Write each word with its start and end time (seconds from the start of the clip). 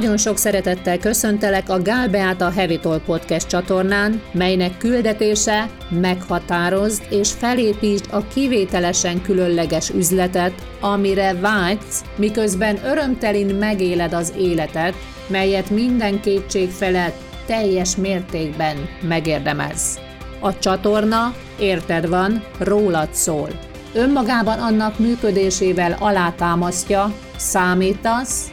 Nagyon 0.00 0.16
sok 0.16 0.36
szeretettel 0.36 0.98
köszöntelek 0.98 1.68
a 1.68 1.82
Gál 1.82 2.08
Beáta 2.08 2.50
Heavy 2.50 2.78
Talk 2.78 3.02
Podcast 3.02 3.46
csatornán, 3.46 4.22
melynek 4.32 4.78
küldetése 4.78 5.70
meghatározd 5.88 7.02
és 7.10 7.32
felépítsd 7.32 8.04
a 8.10 8.26
kivételesen 8.26 9.22
különleges 9.22 9.90
üzletet, 9.90 10.52
amire 10.80 11.34
vágysz, 11.34 12.04
miközben 12.16 12.78
örömtelin 12.84 13.54
megéled 13.54 14.12
az 14.12 14.32
életet, 14.38 14.94
melyet 15.26 15.70
minden 15.70 16.20
kétség 16.20 16.70
felett 16.70 17.20
teljes 17.46 17.96
mértékben 17.96 18.76
megérdemelsz. 19.08 19.98
A 20.40 20.58
csatorna, 20.58 21.34
érted 21.58 22.08
van, 22.08 22.44
rólad 22.58 23.14
szól. 23.14 23.48
Önmagában 23.94 24.58
annak 24.58 24.98
működésével 24.98 25.96
alátámasztja, 25.98 27.14
számítasz, 27.36 28.50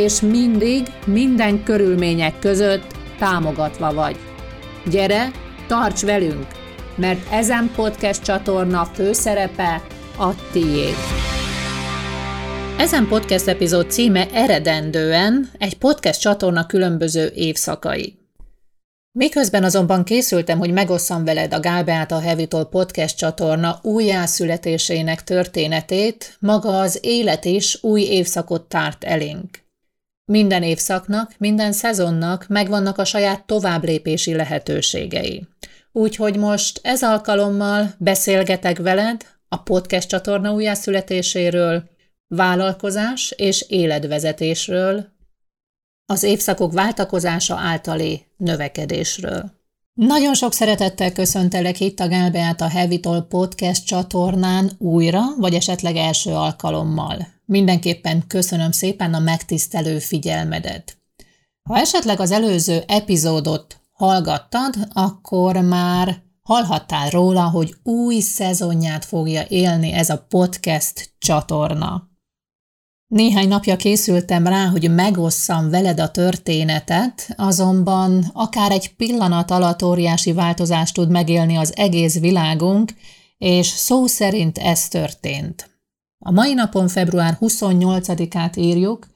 és 0.00 0.20
mindig, 0.20 0.86
minden 1.06 1.62
körülmények 1.62 2.38
között 2.38 2.94
támogatva 3.18 3.92
vagy. 3.92 4.16
Gyere, 4.90 5.30
tarts 5.66 6.00
velünk, 6.00 6.46
mert 6.96 7.32
ezen 7.32 7.70
podcast 7.74 8.22
csatorna 8.22 8.84
főszerepe 8.84 9.82
a 10.18 10.50
tiéd. 10.52 10.94
Ezen 12.78 13.06
podcast 13.08 13.46
epizód 13.46 13.90
címe 13.90 14.28
eredendően 14.32 15.50
egy 15.58 15.78
podcast 15.78 16.20
csatorna 16.20 16.66
különböző 16.66 17.32
évszakai. 17.34 18.18
Miközben 19.12 19.64
azonban 19.64 20.04
készültem, 20.04 20.58
hogy 20.58 20.72
megosszam 20.72 21.24
veled 21.24 21.54
a 21.54 21.60
Gál 21.60 21.84
Beáta 21.84 22.20
Hevitol 22.20 22.64
podcast 22.64 23.16
csatorna 23.16 23.78
újjászületésének 23.82 25.24
történetét, 25.24 26.36
maga 26.38 26.80
az 26.80 26.98
élet 27.02 27.44
is 27.44 27.78
új 27.82 28.02
évszakot 28.02 28.62
tárt 28.68 29.04
elénk. 29.04 29.68
Minden 30.30 30.62
évszaknak, 30.62 31.34
minden 31.38 31.72
szezonnak 31.72 32.46
megvannak 32.48 32.98
a 32.98 33.04
saját 33.04 33.46
továbblépési 33.46 34.34
lehetőségei. 34.34 35.46
Úgyhogy 35.92 36.36
most 36.36 36.80
ez 36.82 37.02
alkalommal 37.02 37.94
beszélgetek 37.98 38.78
veled 38.78 39.26
a 39.48 39.62
podcast 39.62 40.08
csatorna 40.08 40.52
újjászületéséről, 40.52 41.88
vállalkozás 42.26 43.34
és 43.36 43.64
életvezetésről, 43.68 45.06
az 46.06 46.22
évszakok 46.22 46.72
váltakozása 46.72 47.56
általi 47.58 48.26
növekedésről. 48.36 49.59
Nagyon 50.06 50.34
sok 50.34 50.52
szeretettel 50.52 51.12
köszöntelek 51.12 51.80
itt 51.80 52.00
a 52.00 52.08
Gálbeát 52.08 52.60
a 52.60 52.68
Hevitol 52.68 53.22
podcast 53.22 53.86
csatornán 53.86 54.70
újra, 54.78 55.20
vagy 55.36 55.54
esetleg 55.54 55.96
első 55.96 56.30
alkalommal. 56.30 57.26
Mindenképpen 57.44 58.26
köszönöm 58.26 58.70
szépen 58.70 59.14
a 59.14 59.18
megtisztelő 59.18 59.98
figyelmedet. 59.98 60.96
Ha 61.62 61.78
esetleg 61.78 62.20
az 62.20 62.30
előző 62.30 62.82
epizódot 62.86 63.80
hallgattad, 63.92 64.74
akkor 64.92 65.56
már 65.56 66.22
hallhattál 66.42 67.10
róla, 67.10 67.42
hogy 67.42 67.74
új 67.82 68.20
szezonját 68.20 69.04
fogja 69.04 69.42
élni 69.48 69.92
ez 69.92 70.10
a 70.10 70.26
podcast 70.28 71.14
csatorna. 71.18 72.09
Néhány 73.10 73.48
napja 73.48 73.76
készültem 73.76 74.46
rá, 74.46 74.66
hogy 74.66 74.90
megosszam 74.94 75.70
veled 75.70 76.00
a 76.00 76.10
történetet, 76.10 77.34
azonban 77.36 78.30
akár 78.32 78.70
egy 78.70 78.94
pillanat 78.94 79.50
alatt 79.50 79.82
óriási 79.82 80.32
változást 80.32 80.94
tud 80.94 81.10
megélni 81.10 81.56
az 81.56 81.76
egész 81.76 82.18
világunk, 82.18 82.92
és 83.38 83.66
szó 83.66 84.06
szerint 84.06 84.58
ez 84.58 84.88
történt. 84.88 85.70
A 86.18 86.30
mai 86.30 86.54
napon 86.54 86.88
február 86.88 87.36
28-át 87.40 88.56
írjuk, 88.56 89.06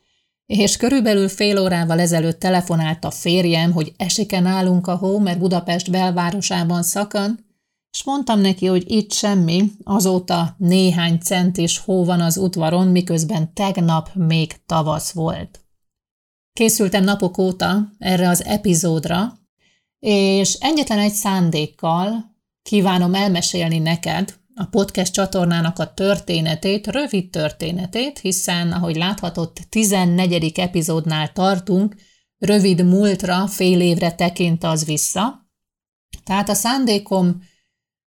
és 0.46 0.76
körülbelül 0.76 1.28
fél 1.28 1.58
órával 1.58 2.00
ezelőtt 2.00 2.38
telefonált 2.38 3.04
a 3.04 3.10
férjem, 3.10 3.72
hogy 3.72 3.92
állunk 4.30 4.86
a 4.86 4.96
hó, 4.96 5.18
mert 5.18 5.38
Budapest 5.38 5.90
belvárosában 5.90 6.82
szakad, 6.82 7.30
és 7.94 8.04
mondtam 8.04 8.40
neki, 8.40 8.66
hogy 8.66 8.90
itt 8.90 9.12
semmi, 9.12 9.70
azóta 9.84 10.54
néhány 10.58 11.18
centis 11.18 11.78
hó 11.78 12.04
van 12.04 12.20
az 12.20 12.36
udvaron, 12.36 12.88
miközben 12.88 13.54
tegnap 13.54 14.14
még 14.14 14.56
tavasz 14.66 15.12
volt. 15.12 15.64
Készültem 16.52 17.04
napok 17.04 17.38
óta 17.38 17.92
erre 17.98 18.28
az 18.28 18.44
epizódra, 18.44 19.38
és 19.98 20.52
egyetlen 20.52 20.98
egy 20.98 21.12
szándékkal 21.12 22.36
kívánom 22.62 23.14
elmesélni 23.14 23.78
neked 23.78 24.38
a 24.54 24.64
podcast 24.64 25.12
csatornának 25.12 25.78
a 25.78 25.94
történetét, 25.94 26.86
rövid 26.86 27.30
történetét, 27.30 28.18
hiszen, 28.18 28.72
ahogy 28.72 28.96
láthatod, 28.96 29.52
14. 29.68 30.52
epizódnál 30.58 31.32
tartunk, 31.32 31.96
rövid 32.38 32.84
múltra, 32.84 33.46
fél 33.46 33.80
évre 33.80 34.12
tekint 34.12 34.64
az 34.64 34.84
vissza. 34.84 35.48
Tehát 36.24 36.48
a 36.48 36.54
szándékom 36.54 37.42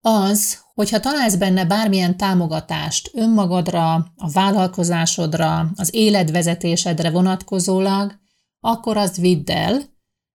az, 0.05 0.59
hogyha 0.73 0.99
találsz 0.99 1.35
benne 1.35 1.65
bármilyen 1.65 2.17
támogatást 2.17 3.11
önmagadra, 3.13 3.93
a 4.17 4.29
vállalkozásodra, 4.33 5.71
az 5.75 5.93
életvezetésedre 5.93 7.09
vonatkozólag, 7.09 8.19
akkor 8.59 8.97
azt 8.97 9.15
vidd 9.15 9.51
el, 9.51 9.81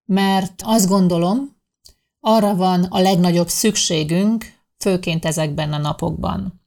mert 0.04 0.62
azt 0.64 0.88
gondolom, 0.88 1.56
arra 2.20 2.54
van 2.54 2.84
a 2.84 3.00
legnagyobb 3.00 3.48
szükségünk, 3.48 4.44
főként 4.78 5.24
ezekben 5.24 5.72
a 5.72 5.78
napokban. 5.78 6.60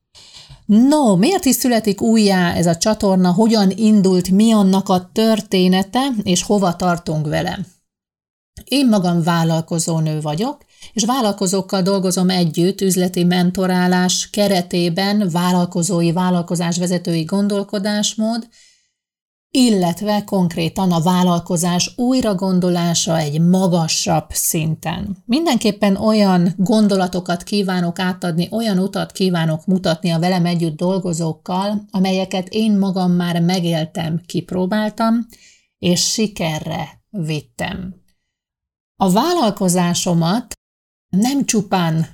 No, 0.65 1.15
miért 1.15 1.45
is 1.45 1.55
születik 1.55 2.01
újjá 2.01 2.53
ez 2.53 2.65
a 2.65 2.77
csatorna, 2.77 3.31
hogyan 3.31 3.71
indult, 3.71 4.29
mi 4.29 4.51
annak 4.51 4.89
a 4.89 5.09
története, 5.11 6.07
és 6.23 6.43
hova 6.43 6.75
tartunk 6.75 7.27
vele? 7.27 7.59
Én 8.63 8.89
magam 8.89 9.23
vállalkozó 9.23 9.99
nő 9.99 10.21
vagyok, 10.21 10.65
és 10.93 11.05
vállalkozókkal 11.05 11.81
dolgozom 11.81 12.29
együtt 12.29 12.81
üzleti 12.81 13.23
mentorálás 13.23 14.29
keretében 14.29 15.29
vállalkozói, 15.31 16.11
vállalkozásvezetői 16.11 17.23
gondolkodásmód, 17.23 18.47
illetve 19.55 20.23
konkrétan 20.23 20.91
a 20.91 21.01
vállalkozás 21.01 21.93
újragondolása 21.95 23.17
egy 23.17 23.41
magasabb 23.41 24.25
szinten. 24.29 25.17
Mindenképpen 25.25 25.95
olyan 25.95 26.53
gondolatokat 26.57 27.43
kívánok 27.43 27.99
átadni, 27.99 28.47
olyan 28.51 28.79
utat 28.79 29.11
kívánok 29.11 29.65
mutatni 29.65 30.09
a 30.09 30.19
velem 30.19 30.45
együtt 30.45 30.75
dolgozókkal, 30.77 31.85
amelyeket 31.91 32.47
én 32.49 32.77
magam 32.77 33.11
már 33.11 33.41
megéltem, 33.41 34.21
kipróbáltam, 34.25 35.25
és 35.79 36.11
sikerre 36.11 37.01
vittem. 37.09 37.95
A 38.95 39.11
vállalkozásomat 39.11 40.53
nem 41.17 41.45
csupán 41.45 42.07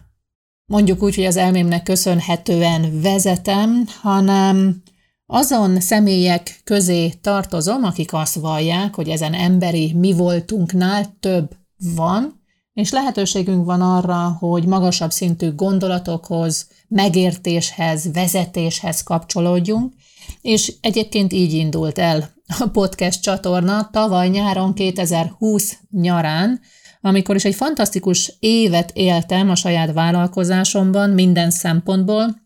mondjuk 0.66 1.04
úgy, 1.04 1.16
hogy 1.16 1.26
az 1.26 1.38
elmémnek 1.38 1.84
köszönhetően 1.84 3.02
vezetem, 3.02 3.86
hanem 4.02 4.82
azon 5.26 5.80
személyek 5.80 6.62
közé 6.64 7.10
tartozom, 7.10 7.84
akik 7.84 8.14
azt 8.14 8.36
vallják, 8.36 8.96
hogy 8.96 9.10
ezen 9.10 9.34
emberi 9.34 9.94
mi 9.94 10.14
voltunknál 10.14 11.18
több 11.20 11.56
van, 11.96 12.42
és 12.74 12.92
lehetőségünk 12.92 13.66
van 13.66 13.82
arra, 13.82 14.36
hogy 14.40 14.66
magasabb 14.66 15.12
szintű 15.12 15.56
gondolatokhoz, 15.56 16.68
megértéshez, 16.88 18.12
vezetéshez 18.14 19.04
kapcsolódjunk, 19.04 19.94
és 20.42 20.74
egyébként 20.82 21.34
így 21.34 21.54
indult 21.54 21.98
el 21.98 22.30
a 22.60 22.68
podcast 22.72 23.22
csatorna 23.22 23.90
tavaly 23.92 24.28
nyáron 24.28 24.74
2020 24.74 25.78
nyarán, 25.92 26.60
amikor 27.02 27.36
is 27.36 27.46
egy 27.46 27.56
fantasztikus 27.56 28.34
évet 28.40 28.92
éltem 28.94 29.50
a 29.50 29.56
saját 29.56 29.94
vállalkozásomban 29.94 31.10
minden 31.10 31.52
szempontból, 31.52 32.42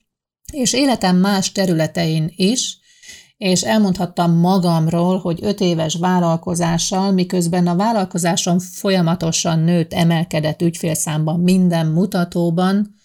és 0.52 0.74
életem 0.74 1.18
más 1.18 1.52
területein 1.52 2.34
is, 2.36 2.78
és 3.38 3.62
elmondhattam 3.62 4.32
magamról, 4.32 5.18
hogy 5.18 5.40
öt 5.42 5.60
éves 5.60 5.96
vállalkozással, 5.96 7.12
miközben 7.12 7.68
a 7.68 7.76
vállalkozásom 7.76 8.60
folyamatosan 8.60 9.60
nőtt, 9.60 9.94
emelkedett 9.94 10.62
ügyfélszámban 10.62 11.40
minden 11.40 11.88
mutatóban, 11.88 12.96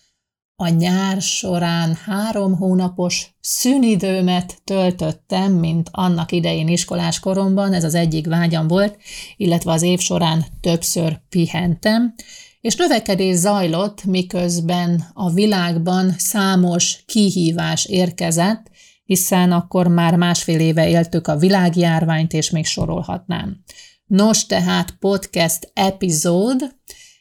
a 0.60 0.68
nyár 0.68 1.22
során 1.22 1.94
három 1.94 2.56
hónapos 2.56 3.34
szünidőmet 3.40 4.60
töltöttem, 4.64 5.52
mint 5.52 5.88
annak 5.92 6.32
idején 6.32 6.68
iskolás 6.68 7.20
koromban, 7.20 7.72
ez 7.72 7.84
az 7.84 7.94
egyik 7.94 8.26
vágyam 8.26 8.68
volt, 8.68 8.96
illetve 9.36 9.72
az 9.72 9.82
év 9.82 9.98
során 9.98 10.44
többször 10.60 11.20
pihentem, 11.28 12.14
és 12.60 12.76
növekedés 12.76 13.36
zajlott, 13.36 14.04
miközben 14.04 15.04
a 15.12 15.30
világban 15.30 16.14
számos 16.16 17.02
kihívás 17.06 17.84
érkezett, 17.84 18.70
hiszen 19.04 19.52
akkor 19.52 19.86
már 19.86 20.16
másfél 20.16 20.60
éve 20.60 20.88
éltük 20.88 21.26
a 21.26 21.36
világjárványt, 21.36 22.32
és 22.32 22.50
még 22.50 22.66
sorolhatnám. 22.66 23.62
Nos, 24.06 24.46
tehát 24.46 24.96
podcast 25.00 25.70
epizód, 25.74 26.74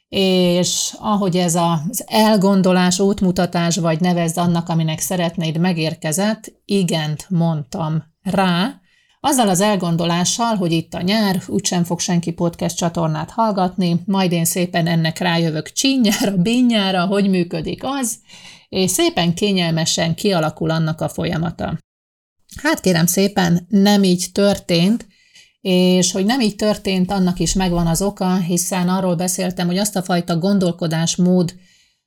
és 0.09 0.95
ahogy 0.99 1.37
ez 1.37 1.55
az 1.55 2.03
elgondolás, 2.07 2.99
útmutatás, 2.99 3.77
vagy 3.77 3.99
nevezd 3.99 4.37
annak, 4.37 4.69
aminek 4.69 4.99
szeretnéd 4.99 5.57
megérkezett, 5.57 6.53
igent 6.65 7.25
mondtam 7.29 8.03
rá, 8.21 8.81
Azzal 9.19 9.49
az 9.49 9.61
elgondolással, 9.61 10.55
hogy 10.55 10.71
itt 10.71 10.93
a 10.93 11.01
nyár, 11.01 11.43
úgysem 11.47 11.83
fog 11.83 11.99
senki 11.99 12.31
podcast 12.31 12.77
csatornát 12.77 13.29
hallgatni, 13.29 14.01
majd 14.05 14.31
én 14.31 14.45
szépen 14.45 14.87
ennek 14.87 15.17
rájövök 15.17 15.71
csinyára, 15.71 16.35
bényára, 16.37 17.05
hogy 17.05 17.29
működik 17.29 17.83
az, 17.83 18.17
és 18.69 18.91
szépen 18.91 19.33
kényelmesen 19.33 20.15
kialakul 20.15 20.69
annak 20.69 21.01
a 21.01 21.09
folyamata. 21.09 21.77
Hát 22.61 22.79
kérem 22.79 23.05
szépen, 23.05 23.65
nem 23.69 24.03
így 24.03 24.25
történt, 24.31 25.07
és 25.61 26.11
hogy 26.11 26.25
nem 26.25 26.39
így 26.39 26.55
történt, 26.55 27.11
annak 27.11 27.39
is 27.39 27.53
megvan 27.53 27.87
az 27.87 28.01
oka, 28.01 28.35
hiszen 28.35 28.89
arról 28.89 29.15
beszéltem, 29.15 29.67
hogy 29.67 29.77
azt 29.77 29.95
a 29.95 30.01
fajta 30.01 30.37
gondolkodásmód 30.37 31.55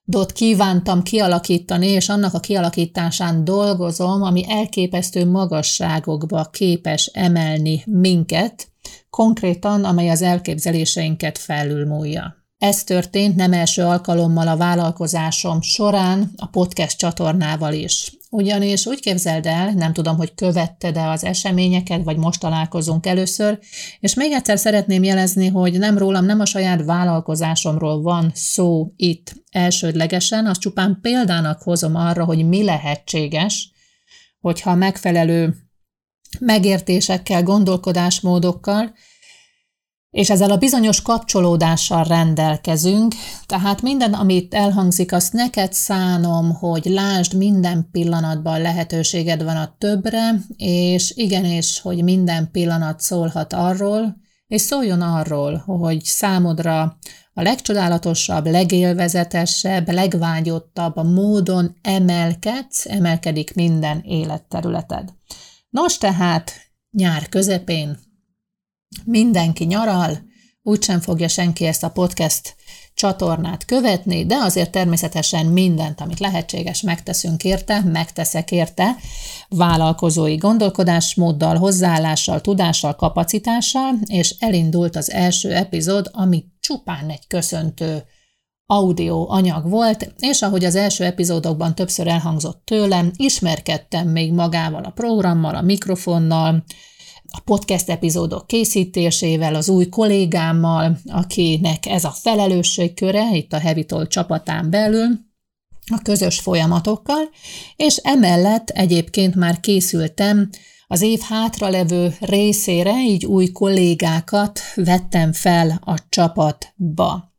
dot 0.04 0.32
kívántam 0.32 1.02
kialakítani, 1.02 1.86
és 1.86 2.08
annak 2.08 2.34
a 2.34 2.40
kialakításán 2.40 3.44
dolgozom, 3.44 4.22
ami 4.22 4.44
elképesztő 4.48 5.26
magasságokba 5.26 6.44
képes 6.44 7.06
emelni 7.06 7.82
minket, 7.86 8.68
konkrétan, 9.10 9.84
amely 9.84 10.10
az 10.10 10.22
elképzeléseinket 10.22 11.38
felülmúlja. 11.38 12.34
Ez 12.58 12.84
történt 12.84 13.36
nem 13.36 13.52
első 13.52 13.82
alkalommal 13.82 14.48
a 14.48 14.56
vállalkozásom 14.56 15.60
során, 15.60 16.30
a 16.36 16.46
podcast 16.46 16.98
csatornával 16.98 17.72
is. 17.72 18.12
Ugyanis 18.32 18.86
úgy 18.86 19.00
képzeld 19.00 19.46
el, 19.46 19.70
nem 19.72 19.92
tudom, 19.92 20.16
hogy 20.16 20.34
követted-e 20.34 21.08
az 21.08 21.24
eseményeket, 21.24 22.04
vagy 22.04 22.16
most 22.16 22.40
találkozunk 22.40 23.06
először, 23.06 23.58
és 24.00 24.14
még 24.14 24.32
egyszer 24.32 24.58
szeretném 24.58 25.02
jelezni, 25.02 25.48
hogy 25.48 25.78
nem 25.78 25.98
rólam, 25.98 26.24
nem 26.24 26.40
a 26.40 26.44
saját 26.46 26.84
vállalkozásomról 26.84 28.02
van 28.02 28.30
szó 28.34 28.92
itt 28.96 29.34
elsődlegesen, 29.50 30.46
azt 30.46 30.60
csupán 30.60 30.98
példának 31.02 31.62
hozom 31.62 31.94
arra, 31.94 32.24
hogy 32.24 32.48
mi 32.48 32.64
lehetséges, 32.64 33.72
hogyha 34.40 34.74
megfelelő 34.74 35.54
megértésekkel, 36.38 37.42
gondolkodásmódokkal, 37.42 38.94
és 40.10 40.30
ezzel 40.30 40.50
a 40.50 40.56
bizonyos 40.56 41.02
kapcsolódással 41.02 42.04
rendelkezünk, 42.04 43.14
tehát 43.46 43.82
minden, 43.82 44.12
amit 44.12 44.54
elhangzik, 44.54 45.12
azt 45.12 45.32
neked 45.32 45.72
szánom, 45.72 46.54
hogy 46.54 46.84
lásd, 46.84 47.34
minden 47.34 47.88
pillanatban 47.92 48.60
lehetőséged 48.60 49.42
van 49.42 49.56
a 49.56 49.74
többre, 49.78 50.34
és 50.56 51.12
igenis, 51.16 51.80
hogy 51.80 52.02
minden 52.02 52.50
pillanat 52.50 53.00
szólhat 53.00 53.52
arról, 53.52 54.16
és 54.46 54.60
szóljon 54.60 55.00
arról, 55.00 55.56
hogy 55.56 56.04
számodra 56.04 56.98
a 57.34 57.42
legcsodálatosabb, 57.42 58.46
legélvezetesebb, 58.46 59.90
legvágyottabb 59.90 61.12
módon 61.12 61.76
emelkedsz, 61.82 62.86
emelkedik 62.86 63.54
minden 63.54 64.00
életterületed. 64.04 65.08
Nos 65.70 65.98
tehát, 65.98 66.52
nyár 66.90 67.28
közepén 67.28 67.98
mindenki 69.04 69.64
nyaral, 69.64 70.18
úgysem 70.62 71.00
fogja 71.00 71.28
senki 71.28 71.66
ezt 71.66 71.82
a 71.82 71.90
podcast 71.90 72.56
csatornát 72.94 73.64
követni, 73.64 74.26
de 74.26 74.34
azért 74.34 74.70
természetesen 74.70 75.46
mindent, 75.46 76.00
amit 76.00 76.18
lehetséges, 76.18 76.80
megteszünk 76.80 77.44
érte, 77.44 77.80
megteszek 77.80 78.50
érte, 78.50 78.96
vállalkozói 79.48 80.36
gondolkodásmóddal, 80.36 81.56
hozzáállással, 81.56 82.40
tudással, 82.40 82.96
kapacitással, 82.96 83.94
és 84.06 84.34
elindult 84.38 84.96
az 84.96 85.10
első 85.10 85.52
epizód, 85.52 86.10
ami 86.12 86.44
csupán 86.60 87.10
egy 87.10 87.26
köszöntő 87.26 88.04
audio 88.66 89.30
anyag 89.30 89.68
volt, 89.68 90.14
és 90.18 90.42
ahogy 90.42 90.64
az 90.64 90.74
első 90.74 91.04
epizódokban 91.04 91.74
többször 91.74 92.06
elhangzott 92.06 92.62
tőlem, 92.64 93.10
ismerkedtem 93.16 94.08
még 94.08 94.32
magával 94.32 94.84
a 94.84 94.90
programmal, 94.90 95.54
a 95.54 95.62
mikrofonnal, 95.62 96.64
a 97.30 97.40
podcast 97.40 97.88
epizódok 97.88 98.46
készítésével, 98.46 99.54
az 99.54 99.68
új 99.68 99.88
kollégámmal, 99.88 100.98
akinek 101.06 101.86
ez 101.86 102.04
a 102.04 102.10
felelősségköre 102.10 103.36
itt 103.36 103.52
a 103.52 103.58
Hevitol 103.58 104.06
csapatán 104.06 104.70
belül, 104.70 105.06
a 105.92 106.00
közös 106.02 106.40
folyamatokkal, 106.40 107.30
és 107.76 107.96
emellett 107.96 108.68
egyébként 108.68 109.34
már 109.34 109.60
készültem 109.60 110.50
az 110.86 111.02
év 111.02 111.20
hátralevő 111.20 112.14
részére, 112.20 113.04
így 113.04 113.26
új 113.26 113.52
kollégákat 113.52 114.60
vettem 114.74 115.32
fel 115.32 115.80
a 115.84 115.94
csapatba. 116.08 117.29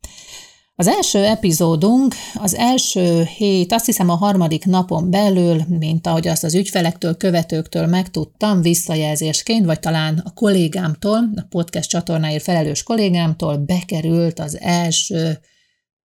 Az 0.82 0.88
első 0.88 1.24
epizódunk 1.24 2.14
az 2.34 2.54
első 2.54 3.24
hét, 3.24 3.72
azt 3.72 3.84
hiszem 3.84 4.08
a 4.08 4.14
harmadik 4.14 4.64
napon 4.64 5.10
belül, 5.10 5.62
mint 5.68 6.06
ahogy 6.06 6.28
azt 6.28 6.44
az 6.44 6.54
ügyfelektől, 6.54 7.16
követőktől 7.16 7.86
megtudtam, 7.86 8.62
visszajelzésként, 8.62 9.64
vagy 9.64 9.80
talán 9.80 10.22
a 10.24 10.32
kollégámtól, 10.34 11.30
a 11.36 11.46
podcast 11.48 11.88
csatornáért 11.88 12.42
felelős 12.42 12.82
kollégámtól 12.82 13.56
bekerült 13.56 14.38
az 14.38 14.58
első 14.60 15.40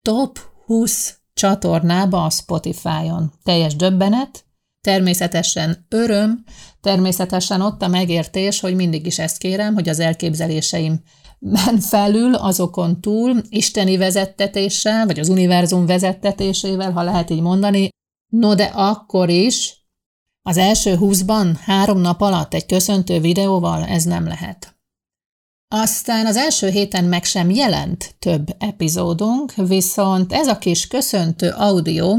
top 0.01 0.39
20 0.65 1.17
csatornába 1.33 2.25
a 2.25 2.29
Spotify-on. 2.29 3.31
Teljes 3.43 3.75
döbbenet, 3.75 4.45
természetesen 4.81 5.85
öröm, 5.89 6.43
természetesen 6.81 7.61
ott 7.61 7.81
a 7.81 7.87
megértés, 7.87 8.59
hogy 8.59 8.75
mindig 8.75 9.05
is 9.05 9.19
ezt 9.19 9.37
kérem, 9.37 9.73
hogy 9.73 9.89
az 9.89 9.99
elképzeléseim 9.99 11.01
men 11.39 11.79
felül, 11.79 12.33
azokon 12.35 13.01
túl, 13.01 13.41
isteni 13.49 13.97
vezettetéssel, 13.97 15.05
vagy 15.05 15.19
az 15.19 15.29
univerzum 15.29 15.85
vezettetésével, 15.85 16.91
ha 16.91 17.03
lehet 17.03 17.29
így 17.29 17.41
mondani, 17.41 17.89
no 18.29 18.55
de 18.55 18.63
akkor 18.63 19.29
is 19.29 19.85
az 20.41 20.57
első 20.57 20.95
húszban 20.95 21.55
három 21.55 21.99
nap 21.99 22.21
alatt 22.21 22.53
egy 22.53 22.65
köszöntő 22.65 23.19
videóval 23.19 23.83
ez 23.83 24.03
nem 24.03 24.27
lehet. 24.27 24.75
Aztán 25.69 26.25
az 26.25 26.35
első 26.35 26.69
héten 26.69 27.03
meg 27.03 27.23
sem 27.23 27.49
jelent 27.49 28.15
több 28.19 28.55
epizódunk, 28.57 29.53
viszont 29.55 30.33
ez 30.33 30.47
a 30.47 30.57
kis 30.57 30.87
köszöntő 30.87 31.49
audio 31.49 32.17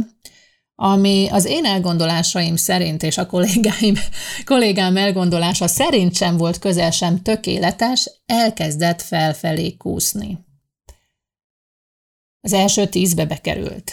ami 0.80 1.28
az 1.30 1.44
én 1.44 1.64
elgondolásaim 1.64 2.56
szerint 2.56 3.02
és 3.02 3.18
a 3.18 3.26
kollégáim, 3.26 3.94
kollégám 4.44 4.96
elgondolása 4.96 5.66
szerint 5.66 6.14
sem 6.14 6.36
volt 6.36 6.58
közel 6.58 6.90
sem 6.90 7.22
tökéletes, 7.22 8.10
elkezdett 8.26 9.02
felfelé 9.02 9.76
kúszni. 9.76 10.38
Az 12.40 12.52
első 12.52 12.86
tízbe 12.86 13.24
bekerült. 13.26 13.92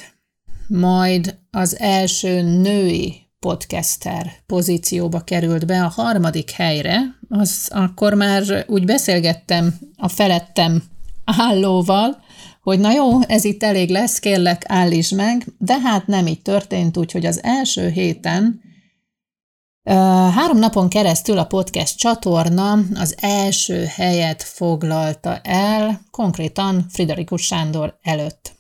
Majd 0.67 1.37
az 1.51 1.79
első 1.79 2.41
női 2.41 3.21
podcaster 3.39 4.31
pozícióba 4.45 5.19
került 5.19 5.65
be 5.65 5.83
a 5.83 5.87
harmadik 5.87 6.51
helyre, 6.51 6.99
az 7.29 7.69
akkor 7.73 8.13
már 8.13 8.65
úgy 8.67 8.85
beszélgettem 8.85 9.79
a 9.97 10.07
felettem 10.07 10.83
állóval, 11.23 12.23
hogy 12.65 12.79
na 12.79 12.91
jó, 12.91 13.21
ez 13.21 13.43
itt 13.43 13.63
elég 13.63 13.89
lesz, 13.89 14.19
kérlek, 14.19 14.63
állíts 14.67 15.15
meg, 15.15 15.45
de 15.57 15.79
hát 15.79 16.07
nem 16.07 16.27
így 16.27 16.41
történt, 16.41 16.97
úgyhogy 16.97 17.25
az 17.25 17.43
első 17.43 17.89
héten 17.89 18.63
Három 20.31 20.57
napon 20.57 20.89
keresztül 20.89 21.37
a 21.37 21.45
podcast 21.45 21.97
csatorna 21.97 22.79
az 22.93 23.15
első 23.19 23.85
helyet 23.85 24.43
foglalta 24.43 25.39
el, 25.43 26.01
konkrétan 26.11 26.85
Friderikus 26.89 27.41
Sándor 27.41 27.97
előtt. 28.01 28.53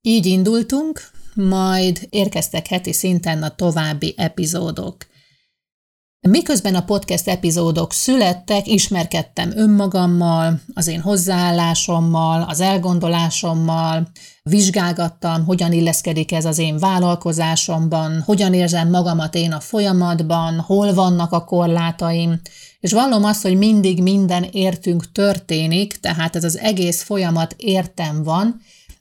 Így 0.00 0.26
indultunk, 0.26 1.10
majd 1.34 2.06
érkeztek 2.10 2.66
heti 2.66 2.92
szinten 2.92 3.42
a 3.42 3.54
további 3.54 4.14
epizódok. 4.16 5.06
Miközben 6.28 6.74
a 6.74 6.84
podcast 6.84 7.28
epizódok 7.28 7.92
születtek, 7.92 8.66
ismerkedtem 8.66 9.52
önmagammal, 9.54 10.60
az 10.74 10.86
én 10.86 11.00
hozzáállásommal, 11.00 12.42
az 12.48 12.60
elgondolásommal, 12.60 14.08
vizsgálgattam, 14.42 15.44
hogyan 15.44 15.72
illeszkedik 15.72 16.32
ez 16.32 16.44
az 16.44 16.58
én 16.58 16.78
vállalkozásomban, 16.78 18.20
hogyan 18.20 18.54
érzem 18.54 18.90
magamat 18.90 19.34
én 19.34 19.52
a 19.52 19.60
folyamatban, 19.60 20.58
hol 20.58 20.94
vannak 20.94 21.32
a 21.32 21.44
korlátaim, 21.44 22.40
és 22.80 22.92
vallom 22.92 23.24
azt, 23.24 23.42
hogy 23.42 23.56
mindig 23.56 24.02
minden 24.02 24.42
értünk 24.52 25.12
történik, 25.12 26.00
tehát 26.00 26.36
ez 26.36 26.44
az 26.44 26.58
egész 26.58 27.02
folyamat 27.02 27.54
értem 27.58 28.22
van, 28.22 28.60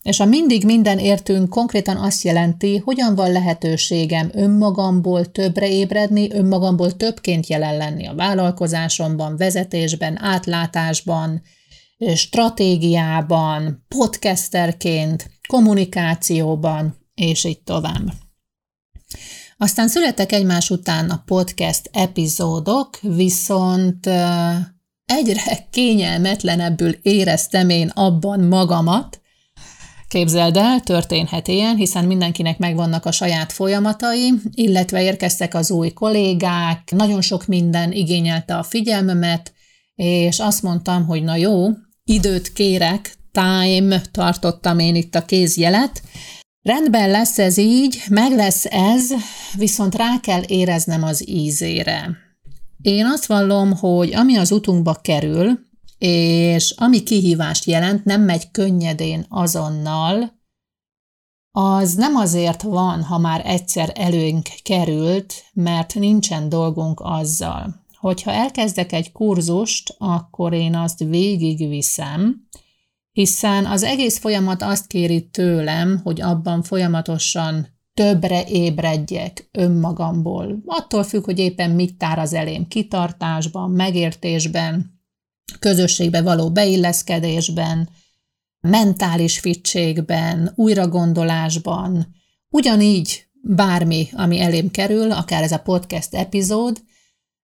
és 0.09 0.19
a 0.19 0.25
mindig 0.25 0.65
minden 0.65 0.99
értünk 0.99 1.49
konkrétan 1.49 1.97
azt 1.97 2.23
jelenti, 2.23 2.77
hogyan 2.77 3.15
van 3.15 3.31
lehetőségem 3.31 4.29
önmagamból 4.33 5.31
többre 5.31 5.69
ébredni, 5.69 6.31
önmagamból 6.31 6.95
többként 6.95 7.47
jelen 7.47 7.77
lenni 7.77 8.07
a 8.07 8.15
vállalkozásomban, 8.15 9.37
vezetésben, 9.37 10.21
átlátásban, 10.21 11.41
stratégiában, 12.15 13.85
podcasterként, 13.87 15.31
kommunikációban, 15.47 16.95
és 17.15 17.43
így 17.43 17.61
tovább. 17.61 18.13
Aztán 19.57 19.87
születtek 19.87 20.31
egymás 20.31 20.69
után 20.69 21.09
a 21.09 21.23
podcast 21.25 21.89
epizódok, 21.93 22.99
viszont 23.01 24.09
egyre 25.05 25.41
kényelmetlenebbül 25.71 26.91
éreztem 27.01 27.69
én 27.69 27.87
abban 27.87 28.39
magamat, 28.39 29.18
Képzeld 30.09 30.57
el, 30.57 30.79
történhet 30.79 31.47
ilyen, 31.47 31.75
hiszen 31.75 32.05
mindenkinek 32.05 32.57
megvannak 32.57 33.05
a 33.05 33.11
saját 33.11 33.51
folyamatai, 33.51 34.33
illetve 34.53 35.03
érkeztek 35.03 35.53
az 35.53 35.71
új 35.71 35.89
kollégák, 35.89 36.91
nagyon 36.95 37.21
sok 37.21 37.45
minden 37.45 37.91
igényelte 37.91 38.57
a 38.57 38.63
figyelmemet, 38.63 39.53
és 39.95 40.39
azt 40.39 40.61
mondtam, 40.61 41.05
hogy 41.05 41.23
na 41.23 41.35
jó, 41.35 41.67
időt 42.03 42.53
kérek, 42.53 43.13
time, 43.31 44.01
tartottam 44.11 44.79
én 44.79 44.95
itt 44.95 45.15
a 45.15 45.25
kézjelet, 45.25 46.01
Rendben 46.61 47.09
lesz 47.09 47.39
ez 47.39 47.57
így, 47.57 48.01
meg 48.09 48.31
lesz 48.31 48.65
ez, 48.65 49.13
viszont 49.57 49.95
rá 49.95 50.19
kell 50.21 50.41
éreznem 50.47 51.03
az 51.03 51.29
ízére. 51.29 52.17
Én 52.81 53.05
azt 53.05 53.25
vallom, 53.25 53.77
hogy 53.77 54.13
ami 54.13 54.37
az 54.37 54.51
utunkba 54.51 54.93
kerül, 54.93 55.59
és 55.99 56.73
ami 56.77 57.03
kihívást 57.03 57.65
jelent, 57.65 58.05
nem 58.05 58.21
megy 58.21 58.51
könnyedén 58.51 59.25
azonnal, 59.29 60.37
az 61.51 61.93
nem 61.93 62.15
azért 62.15 62.61
van, 62.61 63.03
ha 63.03 63.17
már 63.17 63.41
egyszer 63.45 63.91
előnk 63.95 64.49
került, 64.63 65.33
mert 65.53 65.93
nincsen 65.93 66.49
dolgunk 66.49 66.99
azzal. 67.03 67.85
Hogyha 67.99 68.31
elkezdek 68.31 68.91
egy 68.91 69.11
kurzust, 69.11 69.95
akkor 69.97 70.53
én 70.53 70.75
azt 70.75 70.99
végigviszem, 70.99 72.47
hiszen 73.11 73.65
az 73.65 73.83
egész 73.83 74.19
folyamat 74.19 74.61
azt 74.61 74.87
kéri 74.87 75.29
tőlem, 75.29 75.99
hogy 76.03 76.21
abban 76.21 76.63
folyamatosan 76.63 77.67
többre 77.93 78.43
ébredjek 78.47 79.49
önmagamból. 79.51 80.61
Attól 80.65 81.03
függ, 81.03 81.25
hogy 81.25 81.39
éppen 81.39 81.71
mit 81.71 81.97
tár 81.97 82.19
az 82.19 82.33
elém 82.33 82.67
kitartásban, 82.67 83.71
megértésben, 83.71 84.98
közösségbe 85.59 86.21
való 86.21 86.51
beilleszkedésben, 86.51 87.89
mentális 88.61 89.39
fittségben, 89.39 90.51
újragondolásban, 90.55 92.07
ugyanígy 92.49 93.27
bármi, 93.41 94.07
ami 94.11 94.39
elém 94.39 94.71
kerül, 94.71 95.11
akár 95.11 95.43
ez 95.43 95.51
a 95.51 95.59
podcast 95.59 96.15
epizód, 96.15 96.81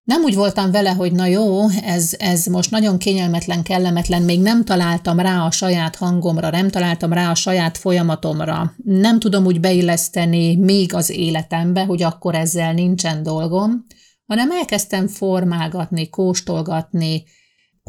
nem 0.05 0.23
úgy 0.23 0.35
voltam 0.35 0.71
vele, 0.71 0.89
hogy 0.89 1.11
na 1.11 1.25
jó, 1.25 1.69
ez, 1.69 2.15
ez 2.17 2.45
most 2.45 2.71
nagyon 2.71 2.97
kényelmetlen, 2.97 3.63
kellemetlen, 3.63 4.21
még 4.21 4.41
nem 4.41 4.63
találtam 4.63 5.19
rá 5.19 5.45
a 5.45 5.51
saját 5.51 5.95
hangomra, 5.95 6.49
nem 6.49 6.69
találtam 6.69 7.13
rá 7.13 7.29
a 7.29 7.35
saját 7.35 7.77
folyamatomra, 7.77 8.73
nem 8.83 9.19
tudom 9.19 9.45
úgy 9.45 9.59
beilleszteni 9.59 10.55
még 10.55 10.93
az 10.93 11.09
életembe, 11.09 11.83
hogy 11.83 12.03
akkor 12.03 12.35
ezzel 12.35 12.73
nincsen 12.73 13.23
dolgom, 13.23 13.85
hanem 14.25 14.51
elkezdtem 14.51 15.07
formálgatni, 15.07 16.09
kóstolgatni, 16.09 17.23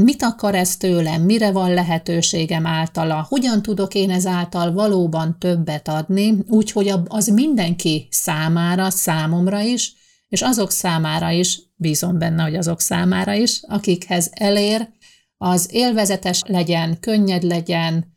mit 0.03 0.23
akar 0.23 0.55
ez 0.55 0.77
tőlem, 0.77 1.23
mire 1.23 1.51
van 1.51 1.75
lehetőségem 1.75 2.67
általa, 2.67 3.27
hogyan 3.29 3.63
tudok 3.63 3.95
én 3.95 4.11
ezáltal 4.11 4.73
valóban 4.73 5.39
többet 5.39 5.89
adni, 5.89 6.39
úgyhogy 6.49 6.93
az 7.09 7.27
mindenki 7.27 8.09
számára, 8.11 8.91
számomra 8.91 9.61
is, 9.61 9.95
és 10.29 10.43
azok 10.43 10.71
számára 10.71 11.31
is, 11.31 11.61
bízom 11.75 12.19
benne, 12.19 12.43
hogy 12.43 12.55
azok 12.55 12.81
számára 12.81 13.33
is, 13.33 13.61
akikhez 13.69 14.31
elér, 14.33 14.89
az 15.37 15.69
élvezetes 15.73 16.43
legyen, 16.47 17.01
könnyed 17.01 17.43
legyen, 17.43 18.15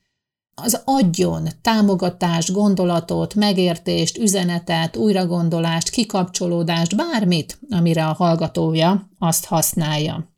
az 0.55 0.81
adjon 0.85 1.47
támogatást, 1.61 2.51
gondolatot, 2.51 3.35
megértést, 3.35 4.17
üzenetet, 4.17 4.97
újragondolást, 4.97 5.89
kikapcsolódást, 5.89 6.95
bármit, 6.95 7.59
amire 7.69 8.07
a 8.07 8.13
hallgatója 8.13 9.09
azt 9.19 9.45
használja. 9.45 10.37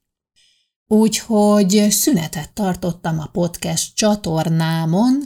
Úgyhogy 0.91 1.88
szünetet 1.89 2.53
tartottam 2.53 3.19
a 3.19 3.29
podcast 3.31 3.95
csatornámon, 3.95 5.24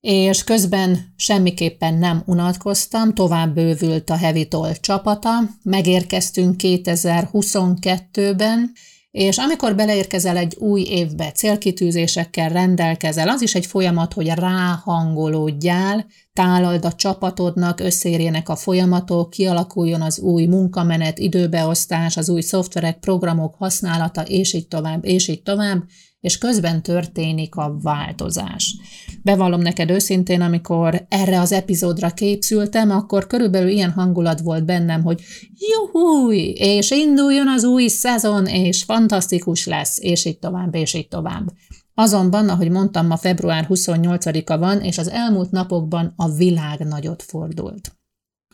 és 0.00 0.44
közben 0.44 1.12
semmiképpen 1.16 1.94
nem 1.94 2.22
unatkoztam, 2.26 3.14
tovább 3.14 3.54
bővült 3.54 4.10
a 4.10 4.16
Hevitol 4.16 4.76
csapata, 4.76 5.38
megérkeztünk 5.62 6.54
2022-ben, 6.58 8.72
és 9.14 9.38
amikor 9.38 9.74
beleérkezel 9.74 10.36
egy 10.36 10.56
új 10.58 10.82
évbe, 10.82 11.32
célkitűzésekkel 11.32 12.48
rendelkezel, 12.48 13.28
az 13.28 13.42
is 13.42 13.54
egy 13.54 13.66
folyamat, 13.66 14.12
hogy 14.12 14.26
ráhangolódjál, 14.26 16.06
tálald 16.32 16.84
a 16.84 16.92
csapatodnak, 16.92 17.80
összérjenek 17.80 18.48
a 18.48 18.56
folyamatok, 18.56 19.30
kialakuljon 19.30 20.02
az 20.02 20.18
új 20.18 20.46
munkamenet, 20.46 21.18
időbeosztás, 21.18 22.16
az 22.16 22.28
új 22.28 22.40
szoftverek, 22.40 22.98
programok 22.98 23.54
használata, 23.54 24.22
és 24.22 24.52
így 24.52 24.68
tovább, 24.68 25.04
és 25.04 25.28
így 25.28 25.42
tovább, 25.42 25.82
és 26.24 26.38
közben 26.38 26.82
történik 26.82 27.56
a 27.56 27.76
változás. 27.82 28.76
Bevallom 29.22 29.60
neked 29.60 29.90
őszintén, 29.90 30.40
amikor 30.40 31.06
erre 31.08 31.40
az 31.40 31.52
epizódra 31.52 32.10
képszültem, 32.10 32.90
akkor 32.90 33.26
körülbelül 33.26 33.68
ilyen 33.68 33.90
hangulat 33.90 34.40
volt 34.40 34.64
bennem, 34.64 35.02
hogy 35.02 35.22
juhúj, 35.58 36.36
és 36.56 36.90
induljon 36.90 37.48
az 37.48 37.64
új 37.64 37.86
szezon, 37.86 38.46
és 38.46 38.82
fantasztikus 38.82 39.66
lesz, 39.66 39.98
és 40.00 40.24
így 40.24 40.38
tovább, 40.38 40.74
és 40.74 40.94
így 40.94 41.08
tovább. 41.08 41.52
Azonban, 41.94 42.48
ahogy 42.48 42.70
mondtam, 42.70 43.06
ma 43.06 43.16
február 43.16 43.66
28-a 43.68 44.58
van, 44.58 44.80
és 44.80 44.98
az 44.98 45.10
elmúlt 45.10 45.50
napokban 45.50 46.12
a 46.16 46.30
világ 46.30 46.78
nagyot 46.78 47.22
fordult. 47.22 47.96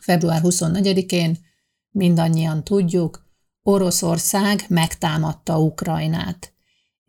Február 0.01 0.41
24-én 0.43 1.37
mindannyian 1.91 2.63
tudjuk, 2.63 3.29
Oroszország 3.63 4.65
megtámadta 4.67 5.59
Ukrajnát. 5.59 6.53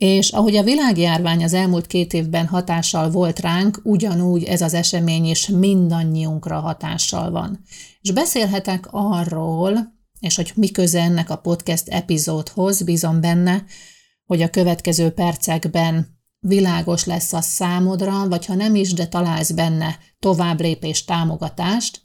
És 0.03 0.31
ahogy 0.31 0.57
a 0.57 0.63
világjárvány 0.63 1.45
az 1.45 1.53
elmúlt 1.53 1.87
két 1.87 2.13
évben 2.13 2.47
hatással 2.47 3.11
volt 3.11 3.41
ránk, 3.41 3.81
ugyanúgy 3.83 4.45
ez 4.45 4.61
az 4.61 4.75
esemény 4.75 5.25
is 5.25 5.49
mindannyiunkra 5.49 6.61
hatással 6.61 7.31
van. 7.31 7.61
És 8.01 8.11
beszélhetek 8.11 8.89
arról, 8.91 9.95
és 10.21 10.37
hogy 10.37 10.53
mi 10.55 10.71
köze 10.71 11.01
ennek 11.01 11.31
a 11.31 11.37
podcast 11.37 11.89
epizódhoz, 11.89 12.83
bízom 12.83 13.21
benne, 13.21 13.65
hogy 14.25 14.43
a 14.43 14.51
következő 14.51 15.11
percekben 15.11 16.19
világos 16.39 17.05
lesz 17.05 17.33
a 17.33 17.41
számodra, 17.41 18.29
vagy 18.29 18.47
ha 18.47 18.55
nem 18.55 18.75
is, 18.75 18.93
de 18.93 19.07
találsz 19.07 19.51
benne 19.51 19.99
tovább 20.19 20.61
lépés 20.61 21.05
támogatást. 21.05 22.01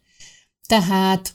Tehát 0.68 1.34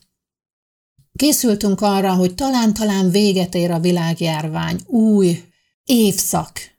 készültünk 1.17 1.81
arra, 1.81 2.15
hogy 2.15 2.35
talán-talán 2.35 3.11
véget 3.11 3.55
ér 3.55 3.71
a 3.71 3.81
világjárvány, 3.81 4.81
új 4.87 5.52
évszak 5.85 6.73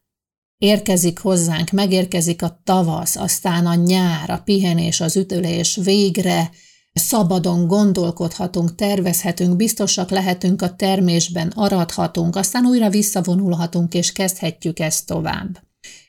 érkezik 0.57 1.19
hozzánk, 1.19 1.71
megérkezik 1.71 2.41
a 2.41 2.61
tavasz, 2.63 3.15
aztán 3.15 3.65
a 3.65 3.75
nyár, 3.75 4.29
a 4.29 4.41
pihenés, 4.43 5.01
az 5.01 5.15
ütölés, 5.15 5.75
végre 5.75 6.51
szabadon 6.93 7.67
gondolkodhatunk, 7.67 8.75
tervezhetünk, 8.75 9.55
biztosak 9.55 10.09
lehetünk 10.09 10.61
a 10.61 10.75
termésben, 10.75 11.47
aradhatunk, 11.47 12.35
aztán 12.35 12.65
újra 12.65 12.89
visszavonulhatunk, 12.89 13.93
és 13.93 14.11
kezdhetjük 14.11 14.79
ezt 14.79 15.05
tovább. 15.05 15.61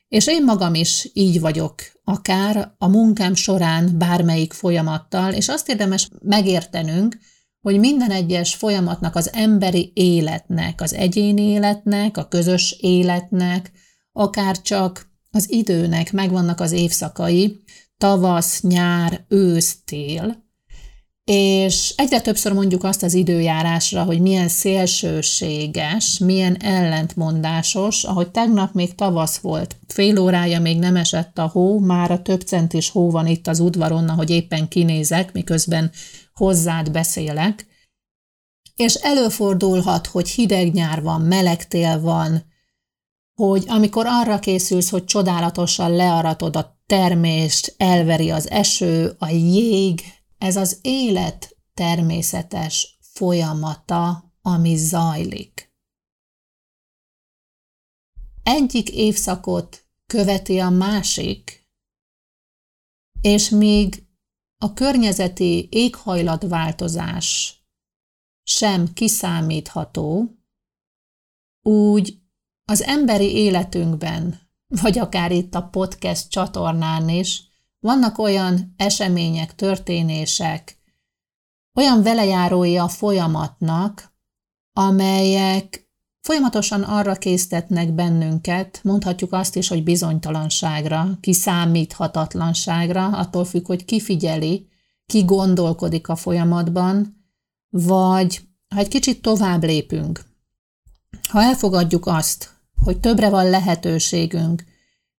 És 0.09 0.27
én 0.27 0.45
magam 0.45 0.75
is 0.75 1.11
így 1.13 1.41
vagyok, 1.41 1.75
akár 2.05 2.75
a 2.79 2.89
munkám 2.89 3.35
során 3.35 3.99
bármelyik 3.99 4.53
folyamattal, 4.53 5.33
és 5.33 5.49
azt 5.49 5.69
érdemes 5.69 6.09
megértenünk, 6.23 7.19
hogy 7.64 7.78
minden 7.78 8.11
egyes 8.11 8.54
folyamatnak, 8.54 9.16
az 9.16 9.33
emberi 9.33 9.92
életnek, 9.94 10.80
az 10.80 10.94
egyéni 10.94 11.42
életnek, 11.42 12.16
a 12.16 12.28
közös 12.28 12.76
életnek, 12.80 13.73
akár 14.12 14.61
csak 14.62 15.11
az 15.30 15.50
időnek 15.50 16.12
megvannak 16.12 16.61
az 16.61 16.73
évszakai, 16.73 17.62
tavasz, 17.99 18.61
nyár, 18.61 19.25
ősz, 19.28 19.76
tél, 19.85 20.42
és 21.25 21.94
egyre 21.97 22.21
többször 22.21 22.52
mondjuk 22.52 22.85
azt 22.85 23.02
az 23.02 23.14
időjárásra, 23.14 24.02
hogy 24.02 24.21
milyen 24.21 24.49
szélsőséges, 24.49 26.18
milyen 26.18 26.56
ellentmondásos, 26.61 28.04
ahogy 28.04 28.30
tegnap 28.30 28.75
még 28.75 28.94
tavasz 28.94 29.38
volt, 29.38 29.76
fél 29.87 30.18
órája 30.18 30.61
még 30.61 30.78
nem 30.78 30.97
esett 30.97 31.38
a 31.38 31.47
hó, 31.52 31.78
már 31.78 32.11
a 32.11 32.23
több 32.23 32.40
centis 32.40 32.90
hó 32.90 33.11
van 33.11 33.26
itt 33.26 33.47
az 33.47 33.61
udvaron, 33.61 34.09
hogy 34.09 34.30
éppen 34.30 34.68
kinézek, 34.68 35.33
miközben 35.33 35.90
hozzád 36.35 36.91
beszélek, 36.91 37.67
és 38.75 38.95
előfordulhat, 38.95 40.07
hogy 40.07 40.29
hideg 40.29 40.73
nyár 40.73 41.03
van, 41.03 41.21
meleg 41.21 41.69
tél 41.69 42.00
van, 42.00 42.53
hogy 43.35 43.64
amikor 43.69 44.07
arra 44.07 44.38
készülsz, 44.38 44.91
hogy 44.91 45.05
csodálatosan 45.05 45.91
learatod 45.91 46.57
a 46.57 46.81
termést, 46.87 47.75
elveri 47.76 48.31
az 48.31 48.50
eső, 48.50 49.17
a 49.19 49.29
jég, 49.29 50.00
ez 50.38 50.57
az 50.57 50.79
élet 50.83 51.57
természetes 51.75 52.99
folyamata, 53.00 54.33
ami 54.43 54.76
zajlik. 54.76 55.73
Egyik 58.43 58.91
évszakot 58.91 59.85
követi 60.07 60.59
a 60.59 60.71
másik, 60.71 61.69
és 63.21 63.49
míg 63.49 64.03
a 64.58 64.73
környezeti 64.73 65.68
éghajlatváltozás 65.70 67.58
sem 68.42 68.92
kiszámítható, 68.92 70.38
úgy 71.62 72.18
az 72.64 72.82
emberi 72.82 73.34
életünkben, 73.34 74.40
vagy 74.82 74.99
akár 74.99 75.32
itt 75.32 75.54
a 75.54 75.68
podcast 75.68 76.30
csatornán 76.30 77.08
is, 77.08 77.52
Vannak 77.84 78.18
olyan 78.18 78.75
események, 78.76 79.54
történések, 79.54 80.78
olyan 81.75 82.02
velejárói 82.02 82.76
a 82.76 82.88
folyamatnak, 82.88 84.16
amelyek 84.73 85.84
folyamatosan 86.25 86.83
arra 86.83 87.14
késztetnek 87.14 87.93
bennünket, 87.93 88.81
mondhatjuk 88.83 89.33
azt 89.33 89.57
is, 89.57 89.69
hogy 89.69 89.83
bizonytalanságra, 89.83 91.19
kiszámíthatatlanságra, 91.21 93.07
attól 93.07 93.45
függ, 93.45 93.66
hogy 93.66 93.85
ki 93.85 94.00
figyeli, 94.00 94.69
ki 95.07 95.25
gondolkodik 95.25 96.09
a 96.09 96.16
folyamatban, 96.16 97.25
vagy 97.71 98.40
ha 98.69 98.81
egy 98.81 98.88
kicsit 98.88 99.23
tovább 99.23 99.64
lépünk, 99.64 100.25
ha 101.28 101.43
elfogadjuk 101.43 102.07
azt, 102.07 102.50
hogy 102.85 103.00
többre 103.00 103.28
van 103.28 103.50
lehetőségünk, 103.50 104.64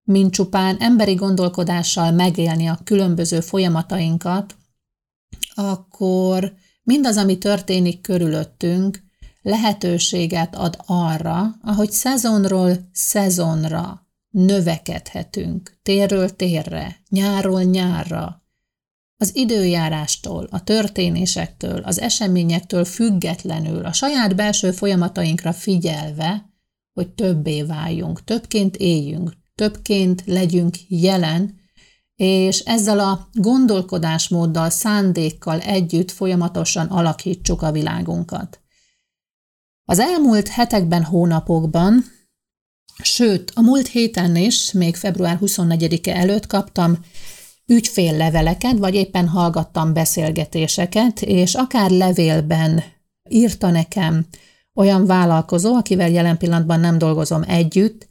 mint 0.04 0.34
csupán 0.34 0.78
emberi 0.78 1.14
gondolkodással 1.14 2.12
megélni 2.12 2.68
a 2.68 2.80
különböző 2.84 3.40
folyamatainkat, 3.40 4.56
akkor 5.56 6.54
mindaz, 6.84 7.18
ami 7.18 7.38
történik 7.38 8.02
körülöttünk, 8.02 9.05
lehetőséget 9.46 10.56
ad 10.56 10.78
arra, 10.86 11.56
ahogy 11.62 11.92
szezonról 11.92 12.90
szezonra 12.92 14.08
növekedhetünk, 14.30 15.80
térről 15.82 16.36
térre, 16.36 17.02
nyárról 17.10 17.64
nyárra, 17.64 18.44
az 19.18 19.36
időjárástól, 19.36 20.48
a 20.52 20.64
történésektől, 20.64 21.80
az 21.80 22.00
eseményektől 22.00 22.86
függetlenül, 22.86 23.86
a 23.86 23.94
saját 23.94 24.36
belső 24.36 24.72
folyamatainkra 24.72 25.54
figyelve, 25.54 26.50
hogy 26.94 27.10
többé 27.10 27.62
váljunk, 27.62 28.24
többként 28.24 28.76
éljünk, 28.76 29.34
többként 29.56 30.24
legyünk 30.26 30.76
jelen, 30.88 31.56
és 32.16 32.60
ezzel 32.60 33.00
a 33.00 33.30
gondolkodásmóddal, 33.34 34.70
szándékkal 34.70 35.60
együtt 35.60 36.12
folyamatosan 36.12 36.88
alakítsuk 36.88 37.62
a 37.62 37.72
világunkat. 37.72 38.65
Az 39.86 40.00
elmúlt 40.00 40.48
hetekben, 40.48 41.04
hónapokban, 41.04 42.04
sőt, 43.04 43.52
a 43.56 43.62
múlt 43.62 43.88
héten 43.88 44.36
is, 44.36 44.72
még 44.72 44.96
február 44.96 45.38
24-e 45.42 46.16
előtt 46.16 46.48
kaptam 46.48 46.98
ügyfélleveleket, 47.66 48.78
vagy 48.78 48.96
éppen 48.96 49.28
hallgattam 49.28 49.94
beszélgetéseket, 49.94 51.22
és 51.22 51.56
akár 51.56 51.90
levélben 51.90 52.84
írta 53.30 53.70
nekem 53.70 54.26
olyan 54.74 55.06
vállalkozó, 55.06 55.76
akivel 55.76 56.10
jelen 56.10 56.38
pillanatban 56.38 56.80
nem 56.80 56.98
dolgozom 56.98 57.44
együtt, 57.48 58.08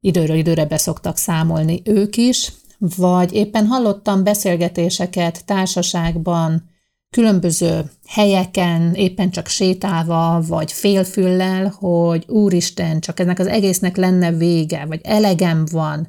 időről 0.00 0.36
időre 0.36 0.66
beszoktak 0.66 1.16
számolni 1.16 1.82
ők 1.84 2.16
is, 2.16 2.52
vagy 2.78 3.32
éppen 3.32 3.66
hallottam 3.66 4.24
beszélgetéseket 4.24 5.44
társaságban, 5.44 6.70
különböző 7.14 7.90
helyeken, 8.06 8.94
éppen 8.94 9.30
csak 9.30 9.46
sétálva, 9.46 10.42
vagy 10.46 10.72
félfüllel, 10.72 11.68
hogy 11.78 12.24
úristen, 12.28 13.00
csak 13.00 13.20
ennek 13.20 13.38
az 13.38 13.46
egésznek 13.46 13.96
lenne 13.96 14.32
vége, 14.32 14.84
vagy 14.86 15.00
elegem 15.02 15.64
van, 15.70 16.08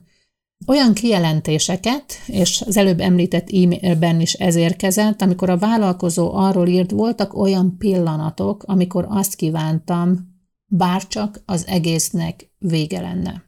olyan 0.67 0.93
kijelentéseket, 0.93 2.13
és 2.25 2.63
az 2.67 2.77
előbb 2.77 2.99
említett 2.99 3.49
e-mailben 3.49 4.21
is 4.21 4.33
ez 4.33 4.55
érkezett, 4.55 5.21
amikor 5.21 5.49
a 5.49 5.57
vállalkozó 5.57 6.33
arról 6.33 6.67
írt, 6.67 6.91
voltak 6.91 7.33
olyan 7.33 7.77
pillanatok, 7.77 8.63
amikor 8.63 9.05
azt 9.09 9.35
kívántam, 9.35 10.17
bárcsak 10.65 11.41
az 11.45 11.67
egésznek 11.67 12.51
vége 12.57 13.01
lenne. 13.01 13.43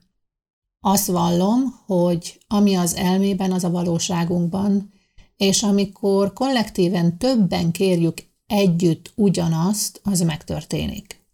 Azt 0.79 1.07
vallom, 1.07 1.59
hogy 1.85 2.39
ami 2.47 2.75
az 2.75 2.95
elmében, 2.95 3.51
az 3.51 3.63
a 3.63 3.69
valóságunkban, 3.69 4.95
és 5.37 5.63
amikor 5.63 6.33
kollektíven 6.33 7.17
többen 7.17 7.71
kérjük 7.71 8.17
együtt 8.47 9.11
ugyanazt, 9.15 10.01
az 10.03 10.19
megtörténik. 10.19 11.25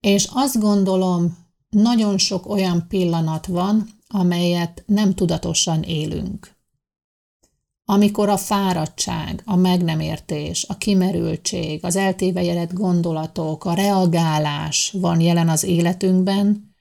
És 0.00 0.28
azt 0.32 0.60
gondolom, 0.60 1.38
nagyon 1.70 2.18
sok 2.18 2.48
olyan 2.48 2.86
pillanat 2.88 3.46
van, 3.46 3.88
amelyet 4.08 4.82
nem 4.86 5.14
tudatosan 5.14 5.82
élünk. 5.82 6.54
Amikor 7.84 8.28
a 8.28 8.36
fáradtság, 8.36 9.42
a 9.44 9.56
meg 9.56 9.82
nem 9.82 10.00
értés, 10.00 10.64
a 10.68 10.76
kimerültség, 10.76 11.84
az 11.84 11.96
eltévejedett 11.96 12.72
gondolatok, 12.72 13.64
a 13.64 13.74
reagálás 13.74 14.90
van 14.90 15.20
jelen 15.20 15.48
az 15.48 15.64
életünkben, 15.64 16.74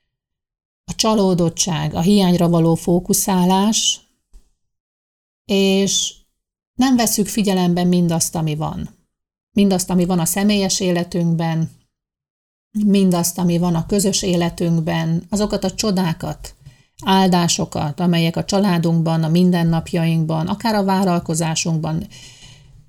a 0.85 0.95
csalódottság, 0.95 1.93
a 1.93 2.01
hiányra 2.01 2.49
való 2.49 2.75
fókuszálás, 2.75 4.10
és 5.45 6.13
nem 6.73 6.95
veszük 6.95 7.27
figyelembe 7.27 7.83
mindazt, 7.83 8.35
ami 8.35 8.55
van. 8.55 8.89
Mindazt, 9.51 9.89
ami 9.89 10.05
van 10.05 10.19
a 10.19 10.25
személyes 10.25 10.79
életünkben, 10.79 11.71
mindazt, 12.85 13.37
ami 13.37 13.57
van 13.57 13.75
a 13.75 13.85
közös 13.85 14.21
életünkben, 14.21 15.23
azokat 15.29 15.63
a 15.63 15.71
csodákat, 15.71 16.55
áldásokat, 17.05 17.99
amelyek 17.99 18.35
a 18.35 18.45
családunkban, 18.45 19.23
a 19.23 19.29
mindennapjainkban, 19.29 20.47
akár 20.47 20.75
a 20.75 20.83
vállalkozásunkban 20.83 22.07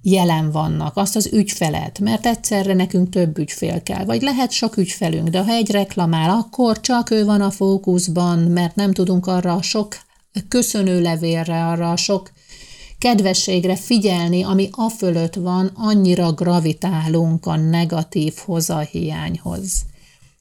jelen 0.02 0.50
vannak, 0.50 0.96
azt 0.96 1.16
az 1.16 1.32
ügyfelet, 1.32 1.98
mert 1.98 2.26
egyszerre 2.26 2.74
nekünk 2.74 3.08
több 3.08 3.38
ügyfél 3.38 3.82
kell, 3.82 4.04
vagy 4.04 4.22
lehet 4.22 4.50
sok 4.50 4.76
ügyfelünk, 4.76 5.28
de 5.28 5.42
ha 5.42 5.52
egy 5.52 5.70
reklamál, 5.70 6.30
akkor 6.30 6.80
csak 6.80 7.10
ő 7.10 7.24
van 7.24 7.40
a 7.40 7.50
fókuszban, 7.50 8.38
mert 8.38 8.74
nem 8.74 8.92
tudunk 8.92 9.26
arra 9.26 9.52
a 9.52 9.62
sok 9.62 9.96
köszönő 10.48 11.00
levélre, 11.00 11.66
arra 11.66 11.90
a 11.90 11.96
sok 11.96 12.30
kedvességre 13.02 13.76
figyelni, 13.76 14.42
ami 14.42 14.68
a 14.72 14.88
fölött 14.88 15.34
van, 15.34 15.66
annyira 15.74 16.32
gravitálunk 16.32 17.46
a 17.46 17.56
negatív 17.56 18.34
hozahiányhoz. 18.36 19.82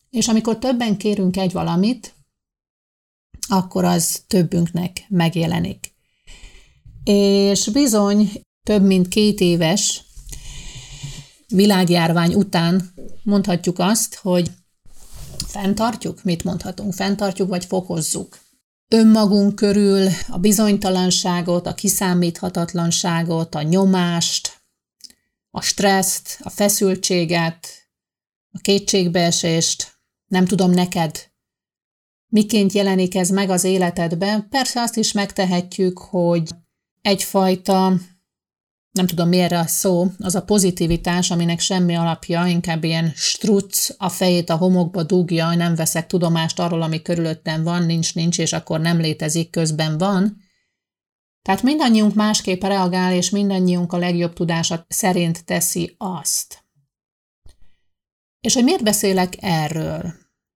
És 0.10 0.28
amikor 0.28 0.58
többen 0.58 0.97
kérünk 0.97 1.38
egy 1.38 1.52
valamit, 1.52 2.13
akkor 3.47 3.84
az 3.84 4.24
többünknek 4.28 5.06
megjelenik. 5.08 5.93
És 7.04 7.69
bizony 7.69 8.32
több 8.63 8.84
mint 8.84 9.08
két 9.08 9.39
éves 9.39 10.04
világjárvány 11.47 12.34
után 12.34 12.93
mondhatjuk 13.24 13.80
azt, 13.80 14.15
hogy 14.15 14.52
fenntartjuk, 15.47 16.24
mit 16.24 16.43
mondhatunk, 16.43 16.93
fenntartjuk 16.93 17.50
vagy 17.50 17.65
fokozzuk. 17.65 18.39
Önmagunk 18.93 19.56
körül 19.56 20.08
a 20.30 20.38
bizonytalanságot, 20.38 21.67
a 21.67 21.73
kiszámíthatatlanságot, 21.73 23.56
a 23.56 23.62
nyomást, 23.62 24.63
a 25.51 25.62
stresszt, 25.62 26.39
a 26.43 26.49
feszültséget, 26.49 27.67
a 28.51 28.60
kétségbeesést, 28.62 29.99
nem 30.27 30.45
tudom 30.45 30.71
neked, 30.71 31.32
miként 32.27 32.71
jelenik 32.71 33.15
ez 33.15 33.30
meg 33.30 33.49
az 33.49 33.63
életedben. 33.63 34.49
Persze 34.49 34.82
azt 34.82 34.97
is 34.97 35.12
megtehetjük, 35.12 35.97
hogy 35.97 36.49
egyfajta, 37.01 37.93
nem 38.91 39.06
tudom 39.06 39.27
miért 39.27 39.51
a 39.51 39.67
szó, 39.67 40.08
az 40.17 40.36
a 40.36 40.43
pozitivitás, 40.43 41.32
aminek 41.32 41.60
semmi 41.60 41.95
alapja, 41.95 42.45
inkább 42.45 42.84
ilyen 42.84 43.12
struc, 43.15 43.89
a 43.97 44.10
fejét 44.10 44.49
a 44.49 44.56
homokba 44.56 45.04
dugja, 45.04 45.56
nem 45.56 45.75
veszek 45.75 46.08
tudomást 46.08 46.60
arról, 46.60 46.82
ami 46.82 47.01
körülöttem 47.01 47.63
van, 47.63 47.84
nincs, 47.84 48.15
nincs, 48.15 48.39
és 48.39 48.54
akkor 48.54 48.80
nem 48.80 48.99
létezik, 48.99 49.49
közben 49.49 49.97
van. 49.97 50.38
Tehát 51.41 51.63
mindannyiunk 51.63 52.13
másképp 52.13 52.62
reagál, 52.62 53.13
és 53.13 53.30
mindannyiunk 53.30 53.93
a 53.93 53.97
legjobb 53.97 54.34
tudása 54.34 54.86
szerint 54.88 55.45
teszi 55.45 55.95
azt. 55.97 56.65
És 58.39 58.54
hogy 58.54 58.63
miért 58.63 58.84
beszélek 58.84 59.34
erről? 59.39 60.13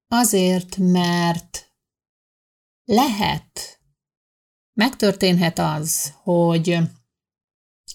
Azért, 0.08 0.78
mert 0.78 1.74
lehet, 2.86 3.80
megtörténhet 4.74 5.60
az, 5.60 6.14
hogy 6.24 6.80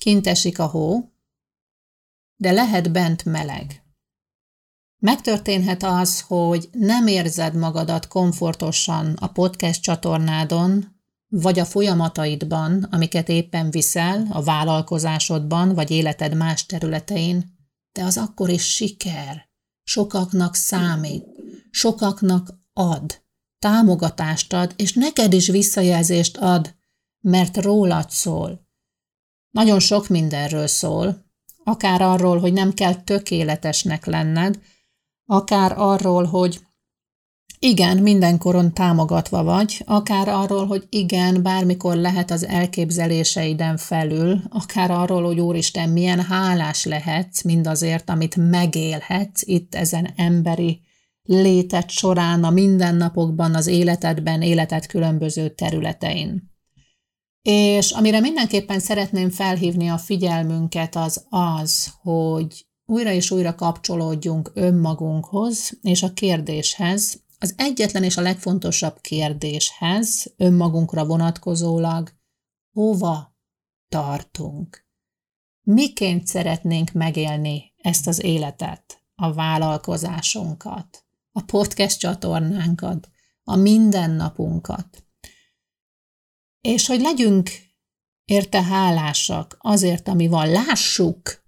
kint 0.00 0.26
esik 0.26 0.58
a 0.58 0.66
hó, 0.66 1.12
de 2.36 2.50
lehet 2.50 2.92
bent 2.92 3.24
meleg. 3.24 3.82
Megtörténhet 4.98 5.82
az, 5.82 6.20
hogy 6.20 6.68
nem 6.72 7.06
érzed 7.06 7.54
magadat 7.54 8.06
komfortosan 8.06 9.14
a 9.14 9.26
podcast 9.26 9.82
csatornádon, 9.82 10.84
vagy 11.28 11.58
a 11.58 11.64
folyamataidban, 11.64 12.82
amiket 12.82 13.28
éppen 13.28 13.70
viszel, 13.70 14.26
a 14.30 14.42
vállalkozásodban, 14.42 15.74
vagy 15.74 15.90
életed 15.90 16.34
más 16.34 16.66
területein, 16.66 17.58
de 17.92 18.02
az 18.02 18.16
akkor 18.16 18.48
is 18.48 18.74
siker. 18.74 19.48
Sokaknak 19.82 20.54
számít, 20.54 21.24
sokaknak 21.70 22.54
ad 22.72 23.22
támogatást 23.58 24.52
ad, 24.52 24.74
és 24.76 24.92
neked 24.92 25.32
is 25.32 25.48
visszajelzést 25.48 26.36
ad, 26.36 26.74
mert 27.20 27.56
rólad 27.56 28.10
szól. 28.10 28.68
Nagyon 29.50 29.78
sok 29.78 30.08
mindenről 30.08 30.66
szól, 30.66 31.24
akár 31.64 32.02
arról, 32.02 32.38
hogy 32.38 32.52
nem 32.52 32.72
kell 32.72 32.94
tökéletesnek 32.94 34.06
lenned, 34.06 34.58
akár 35.26 35.78
arról, 35.78 36.24
hogy 36.24 36.60
igen, 37.62 37.98
mindenkoron 37.98 38.72
támogatva 38.72 39.42
vagy, 39.42 39.82
akár 39.86 40.28
arról, 40.28 40.66
hogy 40.66 40.86
igen, 40.88 41.42
bármikor 41.42 41.96
lehet 41.96 42.30
az 42.30 42.46
elképzeléseiden 42.46 43.76
felül, 43.76 44.40
akár 44.48 44.90
arról, 44.90 45.24
hogy 45.24 45.40
Úristen, 45.40 45.88
milyen 45.88 46.20
hálás 46.20 46.84
lehetsz 46.84 47.42
mindazért, 47.42 48.10
amit 48.10 48.36
megélhetsz 48.36 49.42
itt 49.42 49.74
ezen 49.74 50.12
emberi 50.16 50.80
létet 51.22 51.90
során, 51.90 52.44
a 52.44 52.50
mindennapokban, 52.50 53.54
az 53.54 53.66
életedben, 53.66 54.42
életed 54.42 54.86
különböző 54.86 55.48
területein. 55.48 56.49
És 57.42 57.90
amire 57.90 58.20
mindenképpen 58.20 58.80
szeretném 58.80 59.30
felhívni 59.30 59.88
a 59.88 59.98
figyelmünket, 59.98 60.96
az 60.96 61.26
az, 61.28 61.92
hogy 62.02 62.66
újra 62.84 63.10
és 63.12 63.30
újra 63.30 63.54
kapcsolódjunk 63.54 64.50
önmagunkhoz 64.54 65.78
és 65.82 66.02
a 66.02 66.12
kérdéshez, 66.12 67.22
az 67.38 67.54
egyetlen 67.56 68.04
és 68.04 68.16
a 68.16 68.20
legfontosabb 68.20 69.00
kérdéshez 69.00 70.34
önmagunkra 70.36 71.06
vonatkozólag, 71.06 72.12
hova 72.72 73.36
tartunk? 73.88 74.86
Miként 75.62 76.26
szeretnénk 76.26 76.92
megélni 76.92 77.72
ezt 77.76 78.06
az 78.06 78.22
életet, 78.22 79.02
a 79.14 79.32
vállalkozásunkat, 79.32 81.04
a 81.32 81.42
podcast 81.42 81.98
csatornánkat, 81.98 83.08
a 83.44 83.56
mindennapunkat? 83.56 85.04
És 86.60 86.86
hogy 86.86 87.00
legyünk 87.00 87.50
érte 88.24 88.62
hálásak 88.62 89.56
azért, 89.60 90.08
ami 90.08 90.26
van, 90.26 90.50
lássuk, 90.50 91.42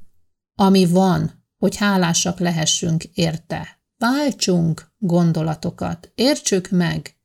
ami 0.55 0.87
van, 0.87 1.45
hogy 1.59 1.77
hálásak 1.77 2.39
lehessünk 2.39 3.05
érte. 3.05 3.81
Váltsunk 3.97 4.93
gondolatokat, 4.99 6.13
értsük 6.15 6.69
meg, 6.71 7.17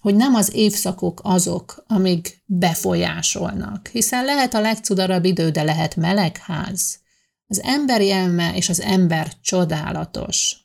hogy 0.00 0.14
nem 0.14 0.34
az 0.34 0.54
évszakok 0.54 1.20
azok, 1.24 1.84
amik 1.86 2.42
befolyásolnak, 2.46 3.88
hiszen 3.88 4.24
lehet 4.24 4.54
a 4.54 4.60
legcudarabb 4.60 5.24
idő, 5.24 5.50
de 5.50 5.62
lehet 5.62 5.96
melegház. 5.96 7.00
Az 7.46 7.60
emberi 7.62 8.10
elme 8.10 8.56
és 8.56 8.68
az 8.68 8.80
ember 8.80 9.40
csodálatos. 9.40 10.56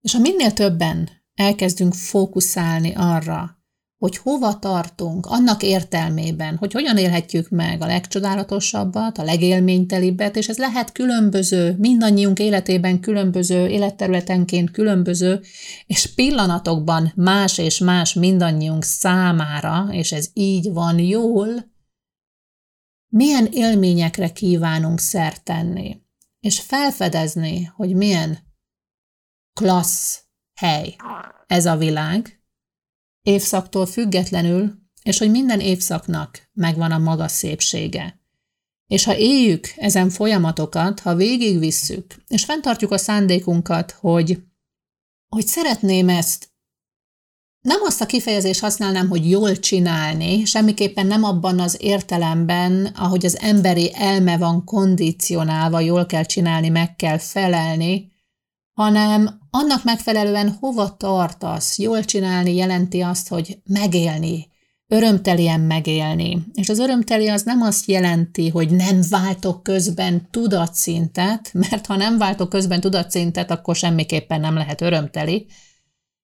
És 0.00 0.12
ha 0.12 0.18
minél 0.18 0.52
többen 0.52 1.10
elkezdünk 1.34 1.94
fókuszálni 1.94 2.92
arra, 2.94 3.63
hogy 3.98 4.16
hova 4.16 4.58
tartunk, 4.58 5.26
annak 5.26 5.62
értelmében, 5.62 6.56
hogy 6.56 6.72
hogyan 6.72 6.96
élhetjük 6.96 7.48
meg 7.48 7.82
a 7.82 7.86
legcsodálatosabbat, 7.86 9.18
a 9.18 9.22
legélménytelibbet, 9.22 10.36
és 10.36 10.48
ez 10.48 10.58
lehet 10.58 10.92
különböző, 10.92 11.74
mindannyiunk 11.78 12.38
életében 12.38 13.00
különböző, 13.00 13.66
életterületenként 13.66 14.70
különböző, 14.70 15.40
és 15.86 16.14
pillanatokban 16.14 17.12
más 17.16 17.58
és 17.58 17.78
más 17.78 18.14
mindannyiunk 18.14 18.84
számára, 18.84 19.86
és 19.90 20.12
ez 20.12 20.28
így 20.32 20.72
van 20.72 20.98
jól, 20.98 21.72
milyen 23.08 23.48
élményekre 23.52 24.32
kívánunk 24.32 24.98
szert 24.98 25.44
tenni, 25.44 26.02
és 26.40 26.60
felfedezni, 26.60 27.64
hogy 27.64 27.94
milyen 27.94 28.38
klassz 29.60 30.24
hely 30.54 30.96
ez 31.46 31.66
a 31.66 31.76
világ, 31.76 32.43
évszaktól 33.24 33.86
függetlenül, 33.86 34.74
és 35.02 35.18
hogy 35.18 35.30
minden 35.30 35.60
évszaknak 35.60 36.50
megvan 36.52 36.90
a 36.90 36.98
maga 36.98 37.28
szépsége. 37.28 38.22
És 38.86 39.04
ha 39.04 39.16
éljük 39.16 39.72
ezen 39.76 40.10
folyamatokat, 40.10 41.00
ha 41.00 41.14
végigvisszük, 41.14 42.14
és 42.28 42.44
fenntartjuk 42.44 42.90
a 42.90 42.98
szándékunkat, 42.98 43.90
hogy, 43.90 44.42
hogy 45.28 45.46
szeretném 45.46 46.08
ezt 46.08 46.52
nem 47.60 47.82
azt 47.82 48.00
a 48.00 48.06
kifejezést 48.06 48.60
használnám, 48.60 49.08
hogy 49.08 49.30
jól 49.30 49.56
csinálni, 49.58 50.44
semmiképpen 50.44 51.06
nem 51.06 51.24
abban 51.24 51.60
az 51.60 51.76
értelemben, 51.80 52.86
ahogy 52.86 53.24
az 53.24 53.38
emberi 53.38 53.90
elme 53.94 54.38
van 54.38 54.64
kondicionálva, 54.64 55.80
jól 55.80 56.06
kell 56.06 56.24
csinálni, 56.24 56.68
meg 56.68 56.96
kell 56.96 57.18
felelni, 57.18 58.12
hanem 58.74 59.40
annak 59.50 59.84
megfelelően 59.84 60.56
hova 60.60 60.96
tartasz. 60.96 61.78
Jól 61.78 62.04
csinálni 62.04 62.54
jelenti 62.54 63.00
azt, 63.00 63.28
hogy 63.28 63.58
megélni, 63.64 64.48
örömtelien 64.88 65.60
megélni. 65.60 66.44
És 66.54 66.68
az 66.68 66.78
örömteli 66.78 67.28
az 67.28 67.42
nem 67.42 67.62
azt 67.62 67.86
jelenti, 67.88 68.48
hogy 68.48 68.70
nem 68.70 69.00
váltok 69.10 69.62
közben 69.62 70.28
tudatszintet, 70.30 71.50
mert 71.52 71.86
ha 71.86 71.96
nem 71.96 72.18
váltok 72.18 72.48
közben 72.48 72.80
tudatszintet, 72.80 73.50
akkor 73.50 73.76
semmiképpen 73.76 74.40
nem 74.40 74.54
lehet 74.54 74.80
örömteli. 74.80 75.46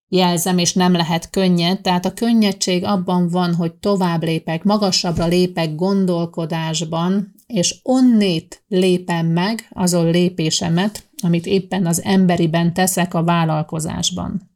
Jelzem, 0.08 0.58
és 0.58 0.72
nem 0.72 0.92
lehet 0.92 1.30
könnyed, 1.30 1.80
tehát 1.80 2.04
a 2.04 2.12
könnyedség 2.12 2.84
abban 2.84 3.28
van, 3.28 3.54
hogy 3.54 3.74
tovább 3.74 4.22
lépek, 4.22 4.64
magasabbra 4.64 5.26
lépek 5.26 5.74
gondolkodásban, 5.74 7.34
és 7.46 7.78
onnét 7.82 8.62
lépem 8.68 9.26
meg 9.26 9.68
azon 9.70 10.10
lépésemet, 10.10 11.09
amit 11.22 11.46
éppen 11.46 11.86
az 11.86 12.02
emberiben 12.02 12.74
teszek 12.74 13.14
a 13.14 13.24
vállalkozásban. 13.24 14.50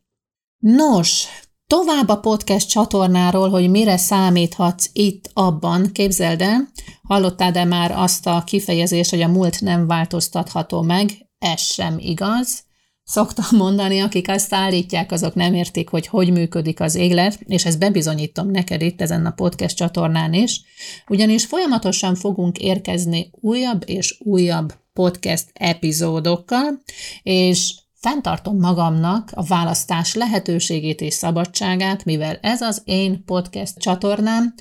Nos, 0.58 1.26
tovább 1.66 2.08
a 2.08 2.20
podcast 2.20 2.68
csatornáról, 2.68 3.48
hogy 3.48 3.70
mire 3.70 3.96
számíthatsz 3.96 4.90
itt, 4.92 5.30
abban, 5.32 5.92
képzeld 5.92 6.40
el, 6.40 6.68
hallottál-e 7.02 7.64
már 7.64 7.90
azt 7.90 8.26
a 8.26 8.42
kifejezést, 8.46 9.10
hogy 9.10 9.22
a 9.22 9.28
múlt 9.28 9.60
nem 9.60 9.86
változtatható 9.86 10.82
meg, 10.82 11.10
ez 11.38 11.60
sem 11.60 11.98
igaz. 11.98 12.64
Szoktam 13.04 13.44
mondani, 13.50 14.00
akik 14.00 14.28
ezt 14.28 14.54
állítják, 14.54 15.12
azok 15.12 15.34
nem 15.34 15.54
értik, 15.54 15.88
hogy 15.88 16.06
hogy 16.06 16.32
működik 16.32 16.80
az 16.80 16.94
élet, 16.94 17.40
és 17.46 17.64
ezt 17.64 17.78
bebizonyítom 17.78 18.50
neked 18.50 18.82
itt 18.82 19.00
ezen 19.00 19.26
a 19.26 19.30
podcast 19.30 19.76
csatornán 19.76 20.32
is, 20.32 20.60
ugyanis 21.08 21.46
folyamatosan 21.46 22.14
fogunk 22.14 22.58
érkezni 22.58 23.30
újabb 23.40 23.82
és 23.86 24.20
újabb 24.24 24.74
podcast 24.94 25.50
epizódokkal, 25.52 26.82
és 27.22 27.74
fenntartom 27.94 28.58
magamnak 28.58 29.30
a 29.34 29.42
választás 29.42 30.14
lehetőségét 30.14 31.00
és 31.00 31.14
szabadságát, 31.14 32.04
mivel 32.04 32.38
ez 32.42 32.60
az 32.60 32.82
én 32.84 33.24
podcast 33.24 33.78
csatornám, 33.78 34.54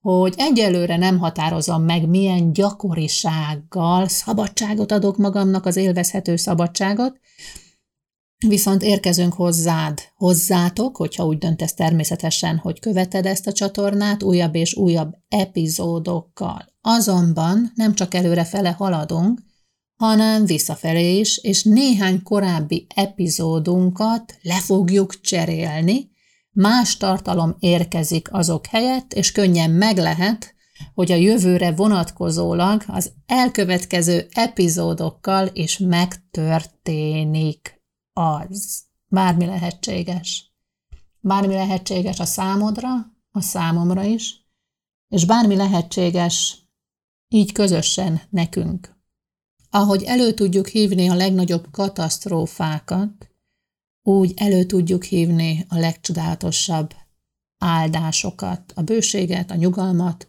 hogy 0.00 0.34
egyelőre 0.36 0.96
nem 0.96 1.18
határozom 1.18 1.82
meg, 1.82 2.08
milyen 2.08 2.52
gyakorisággal 2.52 4.08
szabadságot 4.08 4.92
adok 4.92 5.16
magamnak, 5.16 5.66
az 5.66 5.76
élvezhető 5.76 6.36
szabadságot, 6.36 7.20
Viszont 8.48 8.82
érkezünk 8.82 9.32
hozzád, 9.32 10.00
hozzátok, 10.14 10.96
hogyha 10.96 11.26
úgy 11.26 11.38
döntesz 11.38 11.74
természetesen, 11.74 12.56
hogy 12.56 12.80
követed 12.80 13.26
ezt 13.26 13.46
a 13.46 13.52
csatornát 13.52 14.22
újabb 14.22 14.54
és 14.54 14.74
újabb 14.74 15.14
epizódokkal. 15.28 16.66
Azonban 16.80 17.72
nem 17.74 17.94
csak 17.94 18.14
előrefele 18.14 18.70
haladunk, 18.70 19.40
hanem 20.02 20.44
visszafelé 20.44 21.18
is, 21.18 21.38
és 21.38 21.62
néhány 21.62 22.22
korábbi 22.22 22.86
epizódunkat 22.94 24.38
le 24.42 24.60
fogjuk 24.60 25.20
cserélni, 25.20 26.10
más 26.50 26.96
tartalom 26.96 27.56
érkezik 27.58 28.32
azok 28.32 28.66
helyett, 28.66 29.12
és 29.12 29.32
könnyen 29.32 29.70
meg 29.70 29.96
lehet, 29.96 30.54
hogy 30.94 31.12
a 31.12 31.14
jövőre 31.14 31.72
vonatkozólag 31.72 32.84
az 32.86 33.12
elkövetkező 33.26 34.26
epizódokkal 34.30 35.50
is 35.52 35.78
megtörténik 35.78 37.82
az. 38.12 38.82
Bármi 39.06 39.46
lehetséges. 39.46 40.52
Bármi 41.20 41.54
lehetséges 41.54 42.20
a 42.20 42.24
számodra, 42.24 42.88
a 43.30 43.40
számomra 43.40 44.02
is, 44.02 44.46
és 45.08 45.24
bármi 45.24 45.56
lehetséges 45.56 46.56
így 47.28 47.52
közösen 47.52 48.20
nekünk. 48.30 49.00
Ahogy 49.74 50.02
elő 50.02 50.32
tudjuk 50.32 50.66
hívni 50.66 51.08
a 51.08 51.14
legnagyobb 51.14 51.70
katasztrófákat, 51.70 53.30
úgy 54.02 54.32
elő 54.36 54.64
tudjuk 54.64 55.04
hívni 55.04 55.66
a 55.68 55.78
legcsodálatosabb 55.78 56.94
áldásokat, 57.58 58.72
a 58.74 58.82
bőséget, 58.82 59.50
a 59.50 59.54
nyugalmat, 59.54 60.28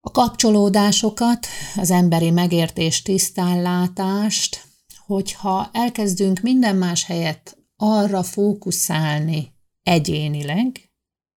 a 0.00 0.10
kapcsolódásokat, 0.10 1.46
az 1.76 1.90
emberi 1.90 2.30
megértés, 2.30 3.02
tisztánlátást, 3.02 4.64
hogyha 5.06 5.70
elkezdünk 5.72 6.40
minden 6.40 6.76
más 6.76 7.04
helyett 7.04 7.58
arra 7.76 8.22
fókuszálni 8.22 9.52
egyénileg, 9.82 10.90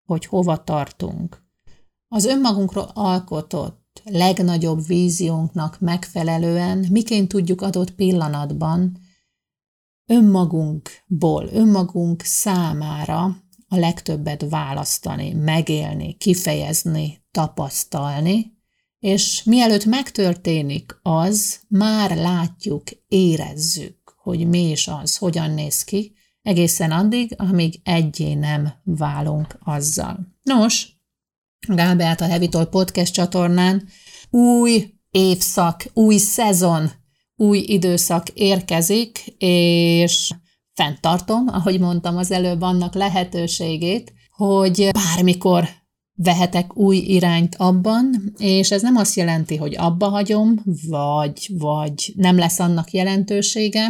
hogy 0.05 0.25
hova 0.25 0.63
tartunk, 0.63 1.43
az 2.07 2.25
önmagunkról 2.25 2.91
alkotott 2.93 3.82
legnagyobb 4.03 4.85
víziónknak 4.85 5.79
megfelelően 5.79 6.87
miként 6.89 7.27
tudjuk 7.27 7.61
adott 7.61 7.91
pillanatban 7.91 8.97
önmagunkból, 10.05 11.47
önmagunk 11.51 12.21
számára 12.21 13.23
a 13.67 13.77
legtöbbet 13.77 14.45
választani, 14.49 15.33
megélni, 15.33 16.13
kifejezni, 16.13 17.23
tapasztalni, 17.31 18.51
és 18.99 19.43
mielőtt 19.43 19.85
megtörténik 19.85 20.99
az, 21.01 21.59
már 21.67 22.17
látjuk, 22.17 22.83
érezzük, 23.07 24.15
hogy 24.15 24.47
mi 24.47 24.69
is 24.69 24.87
az, 24.87 25.17
hogyan 25.17 25.51
néz 25.51 25.83
ki, 25.83 26.15
egészen 26.41 26.91
addig, 26.91 27.35
amíg 27.37 27.79
egyé 27.83 28.33
nem 28.33 28.73
válunk 28.83 29.57
azzal. 29.63 30.19
Nos, 30.43 31.02
Gábelt 31.67 32.21
a 32.21 32.25
Hevitol 32.25 32.65
podcast 32.65 33.13
csatornán. 33.13 33.87
Új 34.29 34.93
évszak, 35.11 35.85
új 35.93 36.17
szezon, 36.17 36.91
új 37.35 37.57
időszak 37.57 38.29
érkezik, 38.29 39.35
és 39.37 40.31
fenntartom, 40.73 41.47
ahogy 41.47 41.79
mondtam 41.79 42.17
az 42.17 42.31
előbb, 42.31 42.61
annak 42.61 42.93
lehetőségét, 42.93 44.13
hogy 44.31 44.89
bármikor 44.91 45.67
vehetek 46.15 46.77
új 46.77 46.97
irányt 46.97 47.55
abban, 47.55 48.33
és 48.37 48.71
ez 48.71 48.81
nem 48.81 48.95
azt 48.95 49.15
jelenti, 49.15 49.55
hogy 49.55 49.75
abba 49.77 50.09
hagyom, 50.09 50.63
vagy, 50.87 51.49
vagy 51.57 52.13
nem 52.15 52.37
lesz 52.37 52.59
annak 52.59 52.91
jelentősége, 52.91 53.87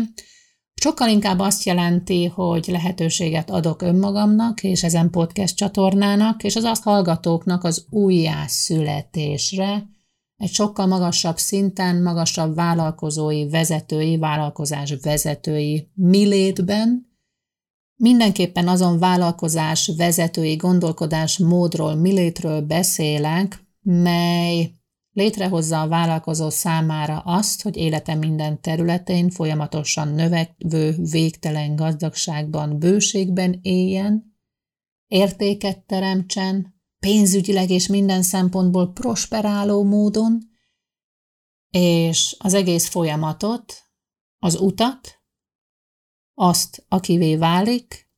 Sokkal 0.83 1.09
inkább 1.09 1.39
azt 1.39 1.63
jelenti, 1.63 2.25
hogy 2.25 2.67
lehetőséget 2.67 3.49
adok 3.49 3.81
önmagamnak 3.81 4.63
és 4.63 4.83
ezen 4.83 5.09
podcast 5.09 5.55
csatornának, 5.55 6.43
és 6.43 6.55
az 6.55 6.63
azt 6.63 6.83
hallgatóknak 6.83 7.63
az 7.63 7.85
újjászületésre, 7.89 9.89
egy 10.37 10.51
sokkal 10.51 10.85
magasabb 10.85 11.37
szinten, 11.37 12.01
magasabb 12.01 12.55
vállalkozói, 12.55 13.49
vezetői, 13.49 14.17
vállalkozás 14.17 14.95
vezetői 15.01 15.91
milétben, 15.93 17.07
mindenképpen 17.95 18.67
azon 18.67 18.99
vállalkozás 18.99 19.91
vezetői 19.97 20.55
gondolkodás 20.55 21.37
módról, 21.37 21.95
milétről 21.95 22.61
beszélek, 22.61 23.65
mely 23.81 24.71
létrehozza 25.13 25.81
a 25.81 25.87
vállalkozó 25.87 26.49
számára 26.49 27.19
azt, 27.19 27.61
hogy 27.61 27.77
élete 27.77 28.15
minden 28.15 28.61
területén 28.61 29.29
folyamatosan 29.29 30.07
növekvő, 30.07 30.95
végtelen 31.11 31.75
gazdagságban, 31.75 32.79
bőségben 32.79 33.59
éljen, 33.61 34.37
értéket 35.07 35.85
teremtsen, 35.85 36.81
pénzügyileg 36.99 37.69
és 37.69 37.87
minden 37.87 38.21
szempontból 38.21 38.91
prosperáló 38.91 39.83
módon, 39.83 40.51
és 41.69 42.35
az 42.39 42.53
egész 42.53 42.87
folyamatot, 42.87 43.73
az 44.39 44.61
utat, 44.61 45.21
azt, 46.33 46.85
akivé 46.87 47.35
válik, 47.35 48.09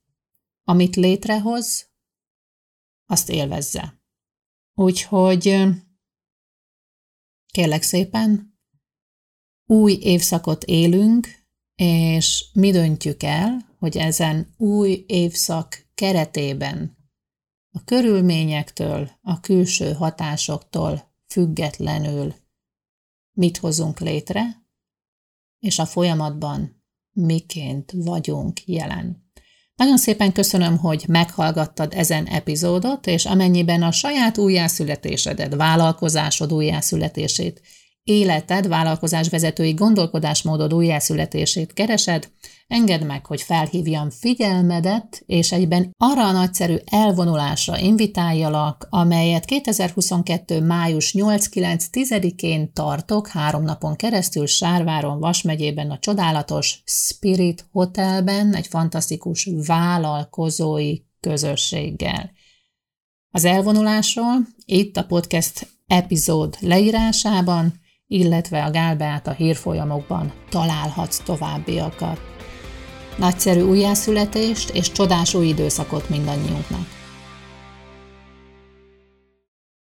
amit 0.64 0.96
létrehoz, 0.96 1.90
azt 3.06 3.30
élvezze. 3.30 4.00
Úgyhogy 4.74 5.66
kérlek 7.46 7.82
szépen, 7.82 8.58
új 9.66 9.92
évszakot 9.92 10.64
élünk, 10.64 11.28
és 11.74 12.44
mi 12.52 12.70
döntjük 12.70 13.22
el, 13.22 13.74
hogy 13.78 13.96
ezen 13.96 14.54
új 14.56 15.04
évszak 15.06 15.86
keretében 15.94 16.96
a 17.70 17.84
körülményektől, 17.84 19.10
a 19.22 19.40
külső 19.40 19.92
hatásoktól 19.92 21.14
függetlenül 21.26 22.34
mit 23.32 23.56
hozunk 23.56 24.00
létre, 24.00 24.66
és 25.58 25.78
a 25.78 25.86
folyamatban 25.86 26.84
miként 27.12 27.92
vagyunk 27.92 28.66
jelen. 28.66 29.25
Nagyon 29.76 29.96
szépen 29.96 30.32
köszönöm, 30.32 30.78
hogy 30.78 31.04
meghallgattad 31.08 31.92
ezen 31.94 32.26
epizódot, 32.26 33.06
és 33.06 33.24
amennyiben 33.24 33.82
a 33.82 33.92
saját 33.92 34.38
újjászületésedet, 34.38 35.54
vállalkozásod 35.54 36.52
újjászületését, 36.52 37.60
életed, 38.06 38.68
vállalkozásvezetői 38.68 39.72
gondolkodásmódod 39.72 40.74
újjászületését 40.74 41.72
keresed, 41.72 42.28
engedd 42.66 43.04
meg, 43.04 43.26
hogy 43.26 43.42
felhívjam 43.42 44.10
figyelmedet, 44.10 45.22
és 45.26 45.52
egyben 45.52 45.90
arra 45.98 46.26
a 46.26 46.32
nagyszerű 46.32 46.76
elvonulásra 46.84 47.78
invitáljalak, 47.78 48.86
amelyet 48.90 49.44
2022. 49.44 50.60
május 50.60 51.14
8-9-10-én 51.18 52.72
tartok 52.72 53.28
három 53.28 53.62
napon 53.62 53.96
keresztül 53.96 54.46
Sárváron, 54.46 55.18
Vas 55.20 55.42
megyében 55.42 55.90
a 55.90 55.98
csodálatos 55.98 56.82
Spirit 56.84 57.66
Hotelben, 57.72 58.54
egy 58.54 58.66
fantasztikus 58.66 59.50
vállalkozói 59.66 60.98
közösséggel. 61.20 62.30
Az 63.30 63.44
elvonulásról 63.44 64.36
itt 64.64 64.96
a 64.96 65.04
podcast 65.04 65.68
epizód 65.86 66.56
leírásában, 66.60 67.84
illetve 68.06 68.64
a 68.64 68.70
Gálbeát 68.70 69.26
a 69.26 69.32
hírfolyamokban 69.32 70.32
találhatsz 70.48 71.18
továbbiakat. 71.18 72.20
Nagyszerű 73.16 73.60
újjászületést 73.60 74.70
és 74.70 74.92
csodás 74.92 75.34
új 75.34 75.46
időszakot 75.46 76.08
mindannyiunknak! 76.08 76.95